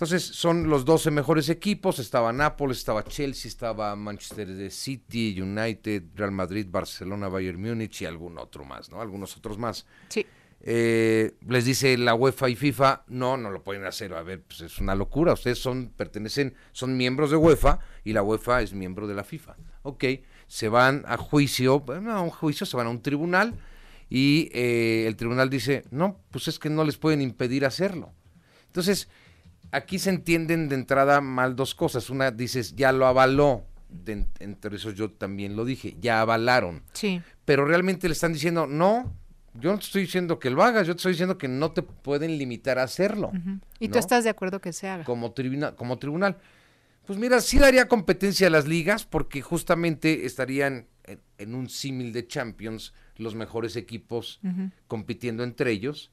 [0.00, 6.32] Entonces son los 12 mejores equipos, estaba Nápoles, estaba Chelsea, estaba Manchester City, United, Real
[6.32, 9.02] Madrid, Barcelona, Bayern Múnich y algún otro más, ¿no?
[9.02, 9.84] Algunos otros más.
[10.08, 10.24] Sí.
[10.62, 14.14] Eh, les dice la UEFA y FIFA, no, no lo pueden hacer.
[14.14, 15.34] A ver, pues es una locura.
[15.34, 19.56] Ustedes son, pertenecen, son miembros de UEFA y la UEFA es miembro de la FIFA.
[19.82, 20.04] Ok,
[20.46, 23.52] se van a juicio, bueno, a un juicio, se van a un tribunal
[24.08, 28.14] y eh, el tribunal dice, no, pues es que no les pueden impedir hacerlo.
[28.68, 29.08] Entonces,
[29.72, 32.10] aquí se entienden de entrada mal dos cosas.
[32.10, 33.64] Una, dices, ya lo avaló.
[34.38, 36.82] entre eso yo también lo dije, ya avalaron.
[36.92, 37.22] Sí.
[37.44, 39.12] Pero realmente le están diciendo, no,
[39.54, 41.82] yo no te estoy diciendo que lo hagas, yo te estoy diciendo que no te
[41.82, 43.32] pueden limitar a hacerlo.
[43.78, 45.04] ¿Y tú estás de acuerdo que se haga?
[45.04, 46.38] Como, tribuna, como tribunal.
[47.06, 50.86] Pues mira, sí daría competencia a las ligas porque justamente estarían
[51.38, 54.40] en, un símil de Champions los mejores equipos
[54.86, 56.12] compitiendo entre ellos.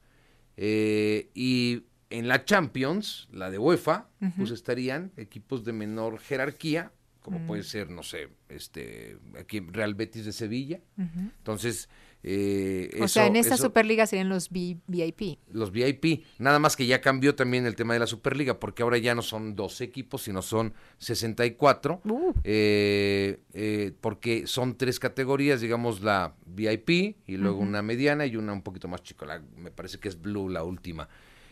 [0.56, 6.92] Eh, y en la Champions, la de UEFA, pues estarían equipos de menor jerarquía
[7.28, 7.64] como puede mm.
[7.64, 10.80] ser, no sé, este, aquí Real Betis de Sevilla.
[10.96, 11.90] Entonces,
[12.22, 15.38] eh, o sea, en esta Superliga serían los VIP.
[15.52, 16.24] Los VIP.
[16.38, 19.20] Nada más que ya cambió también el tema de la Superliga, porque ahora ya no
[19.20, 22.00] son dos equipos, sino son 64.
[22.04, 22.32] Uh.
[22.44, 28.54] Eh, eh, porque son tres categorías, digamos la VIP y luego una mediana y una
[28.54, 29.42] un poquito más chica.
[29.56, 31.08] me parece que es Blue la última.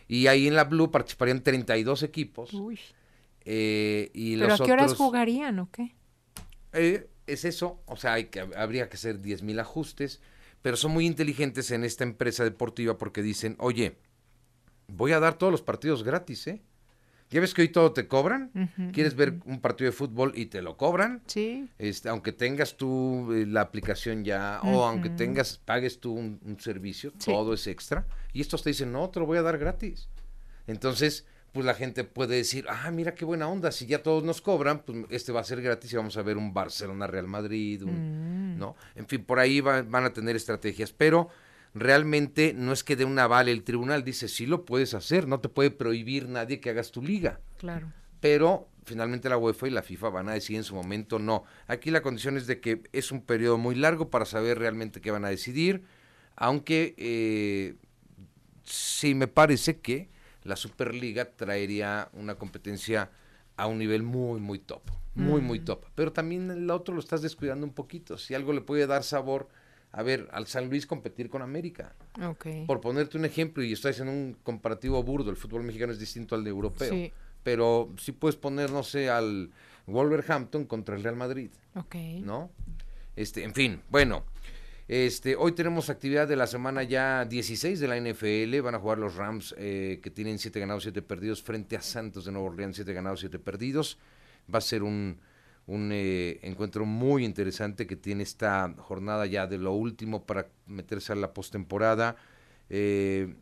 [0.07, 2.53] Y ahí en la Blue participarían 32 equipos.
[2.53, 2.79] Uy.
[3.45, 5.93] y ¿Pero a qué horas jugarían o qué?
[6.73, 10.21] es eso, o sea, hay que, habría que hacer 10 mil ajustes
[10.61, 13.97] pero son muy inteligentes en esta empresa deportiva porque dicen, oye,
[14.87, 16.61] voy a dar todos los partidos gratis, ¿eh?
[17.29, 18.51] ¿Ya ves que hoy todo te cobran?
[18.93, 21.21] ¿Quieres ver un partido de fútbol y te lo cobran?
[21.27, 21.67] Sí.
[21.77, 27.11] Este, aunque tengas tú eh, la aplicación ya, o aunque tengas, pagues tú un, servicio,
[27.23, 28.05] todo es extra.
[28.31, 30.07] Y estos te dicen, no, te lo voy a dar gratis.
[30.67, 34.41] Entonces, pues la gente puede decir, ah, mira qué buena onda, si ya todos nos
[34.41, 37.81] cobran, pues este va a ser gratis y vamos a ver un Barcelona Real Madrid,
[37.83, 38.57] mm.
[38.57, 38.75] ¿no?
[38.95, 41.29] En fin, por ahí van a tener estrategias, pero
[41.73, 45.39] realmente no es que de una vale el tribunal dice, sí lo puedes hacer, no
[45.39, 47.39] te puede prohibir nadie que hagas tu liga.
[47.57, 47.91] Claro.
[48.19, 51.43] Pero finalmente la UEFA y la FIFA van a decir en su momento no.
[51.67, 55.11] Aquí la condición es de que es un periodo muy largo para saber realmente qué
[55.11, 55.83] van a decidir,
[56.35, 57.75] aunque eh,
[58.63, 60.09] sí me parece que
[60.43, 63.11] la Superliga traería una competencia
[63.57, 64.83] a un nivel muy, muy top,
[65.15, 65.65] muy, muy mm.
[65.65, 65.85] top.
[65.95, 68.17] Pero también el otro lo estás descuidando un poquito.
[68.17, 69.49] Si algo le puede dar sabor,
[69.91, 71.95] a ver, al San Luis competir con América.
[72.65, 76.35] Por ponerte un ejemplo, y estoy haciendo un comparativo burdo, el fútbol mexicano es distinto
[76.35, 76.89] al de europeo.
[76.89, 77.11] Sí.
[77.43, 79.49] Pero sí puedes poner, no sé, al
[79.85, 81.49] Wolverhampton contra el Real Madrid.
[81.75, 81.95] Ok.
[82.21, 82.51] ¿No?
[83.15, 84.23] Este, en fin, bueno.
[84.87, 88.61] Este, hoy tenemos actividad de la semana ya 16 de la NFL.
[88.61, 92.25] Van a jugar los Rams eh, que tienen 7 ganados, 7 perdidos frente a Santos
[92.25, 93.97] de Nuevo Orleans, 7 ganados, 7 perdidos.
[94.53, 95.19] Va a ser un,
[95.67, 101.13] un eh, encuentro muy interesante que tiene esta jornada ya de lo último para meterse
[101.13, 102.15] a la postemporada.
[102.69, 103.35] Eh,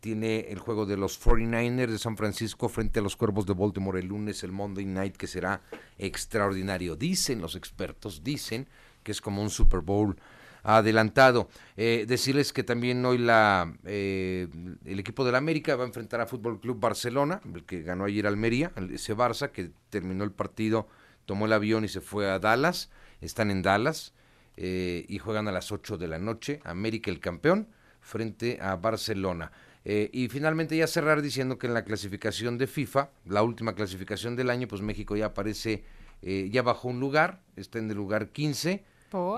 [0.00, 4.00] tiene el juego de los 49ers de San Francisco frente a los Cuervos de Baltimore
[4.00, 5.60] el lunes, el Monday Night, que será
[5.98, 6.96] extraordinario.
[6.96, 8.66] Dicen los expertos, dicen
[9.04, 10.16] que es como un Super Bowl
[10.64, 11.48] adelantado.
[11.76, 14.48] Eh, decirles que también hoy la eh,
[14.84, 18.26] el equipo del América va a enfrentar a Fútbol Club Barcelona, el que ganó ayer
[18.26, 20.88] Almería, ese Barça que terminó el partido,
[21.28, 22.88] tomó el avión y se fue a Dallas.
[23.20, 24.14] Están en Dallas
[24.56, 26.60] eh, y juegan a las 8 de la noche.
[26.64, 27.68] América el campeón
[28.00, 29.52] frente a Barcelona.
[29.84, 34.50] y finalmente ya cerrar diciendo que en la clasificación de FIFA, la última clasificación del
[34.50, 35.84] año, pues México ya aparece,
[36.22, 38.84] ya bajó un lugar, está en el lugar 15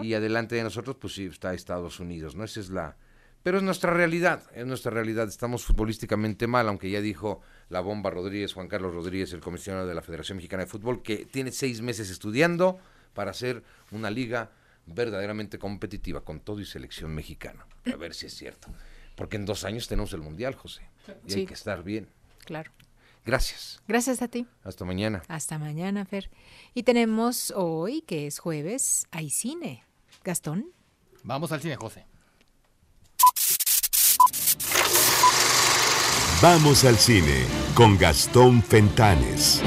[0.02, 2.44] y adelante de nosotros, pues sí, está Estados Unidos, ¿no?
[2.44, 2.96] Esa es la...
[3.42, 5.26] Pero es nuestra realidad, es nuestra realidad.
[5.28, 9.94] Estamos futbolísticamente mal, aunque ya dijo la bomba Rodríguez, Juan Carlos Rodríguez, el comisionado de
[9.94, 12.78] la Federación Mexicana de Fútbol, que tiene seis meses estudiando
[13.14, 14.50] para hacer una liga
[14.86, 17.66] verdaderamente competitiva con todo y selección mexicana.
[17.92, 18.68] A ver si es cierto.
[19.16, 20.88] Porque en dos años tenemos el Mundial, José.
[21.26, 22.08] Y hay que estar bien.
[22.44, 22.72] Claro.
[23.24, 23.80] Gracias.
[23.86, 24.46] Gracias a ti.
[24.64, 25.22] Hasta mañana.
[25.28, 26.30] Hasta mañana, Fer.
[26.74, 29.84] Y tenemos hoy, que es jueves, hay cine.
[30.24, 30.72] Gastón.
[31.22, 32.06] Vamos al cine, José.
[36.42, 39.62] Vamos al cine con Gastón Fentanes.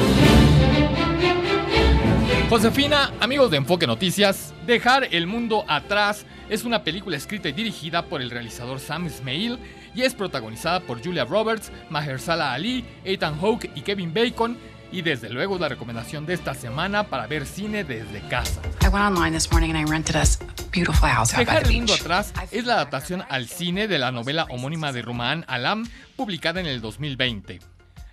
[2.49, 8.05] Josefina, amigos de Enfoque Noticias, Dejar el mundo atrás es una película escrita y dirigida
[8.05, 9.59] por el realizador Sam Ismail
[9.93, 14.57] y es protagonizada por Julia Roberts, Mahershala Ali, Ethan Hawke y Kevin Bacon.
[14.94, 18.62] Y desde luego la recomendación de esta semana para ver cine desde casa.
[21.36, 25.46] Dejar el mundo atrás es la adaptación al cine de la novela homónima de Roman
[25.48, 27.60] Alam, publicada en el 2020.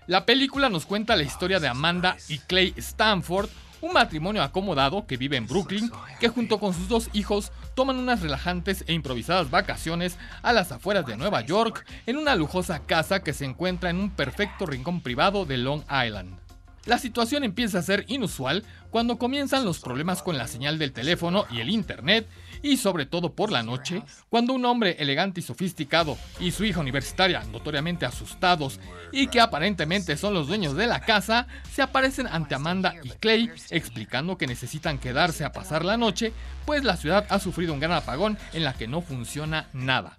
[0.07, 3.51] La película nos cuenta la historia de Amanda y Clay Stanford,
[3.83, 8.23] un matrimonio acomodado que vive en Brooklyn, que junto con sus dos hijos toman unas
[8.23, 13.35] relajantes e improvisadas vacaciones a las afueras de Nueva York en una lujosa casa que
[13.35, 16.41] se encuentra en un perfecto rincón privado de Long Island.
[16.87, 21.45] La situación empieza a ser inusual cuando comienzan los problemas con la señal del teléfono
[21.51, 22.27] y el internet
[22.63, 26.81] y sobre todo por la noche, cuando un hombre elegante y sofisticado y su hija
[26.81, 28.81] universitaria, notoriamente asustados
[29.13, 33.51] y que aparentemente son los dueños de la casa, se aparecen ante Amanda y Clay
[33.71, 36.33] explicando que necesitan quedarse a pasar la noche,
[36.65, 40.17] pues la ciudad ha sufrido un gran apagón en la que no funciona nada.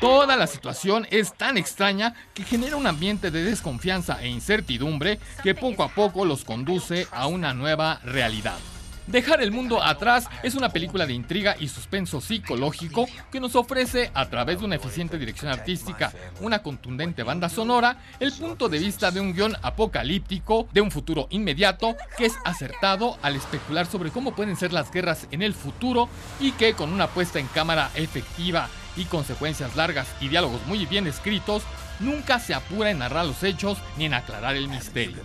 [0.00, 5.54] Toda la situación es tan extraña que genera un ambiente de desconfianza e incertidumbre que
[5.54, 8.58] poco a poco los conduce a una nueva realidad.
[9.06, 14.10] Dejar el mundo atrás es una película de intriga y suspenso psicológico que nos ofrece,
[14.14, 19.10] a través de una eficiente dirección artística, una contundente banda sonora, el punto de vista
[19.10, 24.36] de un guion apocalíptico de un futuro inmediato que es acertado al especular sobre cómo
[24.36, 28.68] pueden ser las guerras en el futuro y que con una puesta en cámara efectiva
[28.96, 31.62] y consecuencias largas y diálogos muy bien escritos,
[31.98, 35.22] nunca se apura en narrar los hechos ni en aclarar el misterio.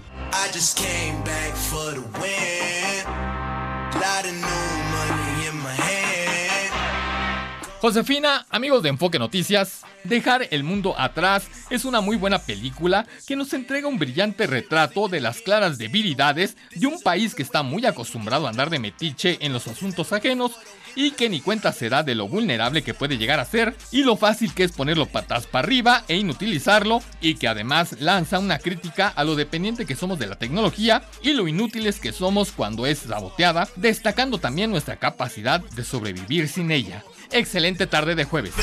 [7.80, 13.36] Josefina, amigos de Enfoque Noticias, Dejar el mundo atrás es una muy buena película que
[13.36, 17.86] nos entrega un brillante retrato de las claras debilidades de un país que está muy
[17.86, 20.54] acostumbrado a andar de metiche en los asuntos ajenos
[20.98, 24.04] y que ni cuenta se da de lo vulnerable que puede llegar a ser y
[24.04, 28.58] lo fácil que es ponerlo patas para arriba e inutilizarlo y que además lanza una
[28.58, 32.88] crítica a lo dependiente que somos de la tecnología y lo inútiles que somos cuando
[32.88, 37.04] es saboteada, destacando también nuestra capacidad de sobrevivir sin ella.
[37.32, 38.54] Excelente tarde de jueves.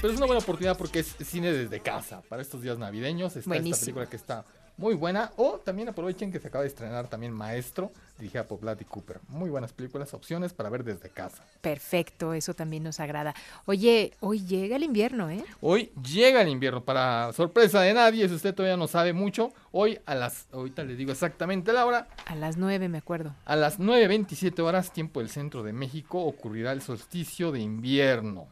[0.00, 2.22] Pero es una buena oportunidad porque es cine desde casa.
[2.22, 5.32] Para estos días navideños está esta película que está muy buena.
[5.36, 9.20] O también aprovechen que se acaba de estrenar también Maestro, dirigida por Blatty Cooper.
[9.28, 11.44] Muy buenas películas, opciones para ver desde casa.
[11.60, 13.34] Perfecto, eso también nos agrada.
[13.66, 15.44] Oye, hoy llega el invierno, ¿eh?
[15.60, 19.98] Hoy llega el invierno, para sorpresa de nadie, si usted todavía no sabe mucho, hoy
[20.06, 22.08] a las, ahorita le digo exactamente la hora.
[22.26, 23.34] A las 9 me acuerdo.
[23.44, 27.81] A las 9.27 horas, tiempo del centro de México, ocurrirá el solsticio de invierno,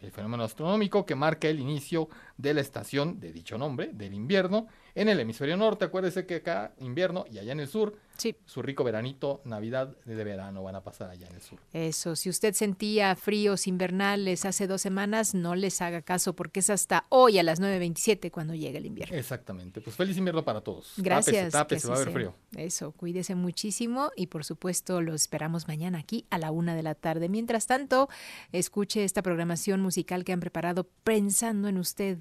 [0.01, 2.09] el fenómeno astronómico que marca el inicio
[2.41, 5.85] de la estación de dicho nombre, del invierno, en el hemisferio norte.
[5.85, 8.37] Acuérdese que acá invierno y allá en el sur Sí.
[8.45, 11.59] Su rico veranito, Navidad de verano van a pasar allá en el sur.
[11.73, 16.69] Eso, si usted sentía fríos invernales hace dos semanas, no les haga caso porque es
[16.69, 19.17] hasta hoy a las 9.27 cuando llega el invierno.
[19.17, 20.93] Exactamente, pues feliz invierno para todos.
[20.99, 21.51] Gracias.
[21.51, 22.35] Tápese, va a haber frío.
[22.55, 26.95] Eso, cuídese muchísimo y por supuesto lo esperamos mañana aquí a la una de la
[26.95, 27.31] tarde.
[27.31, 28.11] Mientras tanto,
[28.53, 32.19] escuche esta programación musical que han preparado pensando en usted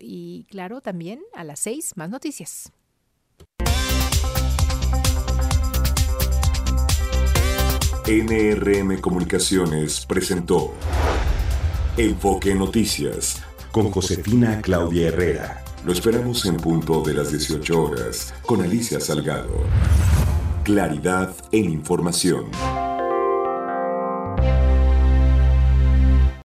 [0.00, 2.72] y claro, también a las seis más noticias.
[8.06, 10.74] NRM Comunicaciones presentó
[11.96, 13.40] Enfoque Noticias
[13.70, 15.64] con Josefina Claudia Herrera.
[15.84, 19.64] Lo esperamos en punto de las 18 horas con Alicia Salgado.
[20.64, 22.89] Claridad en información.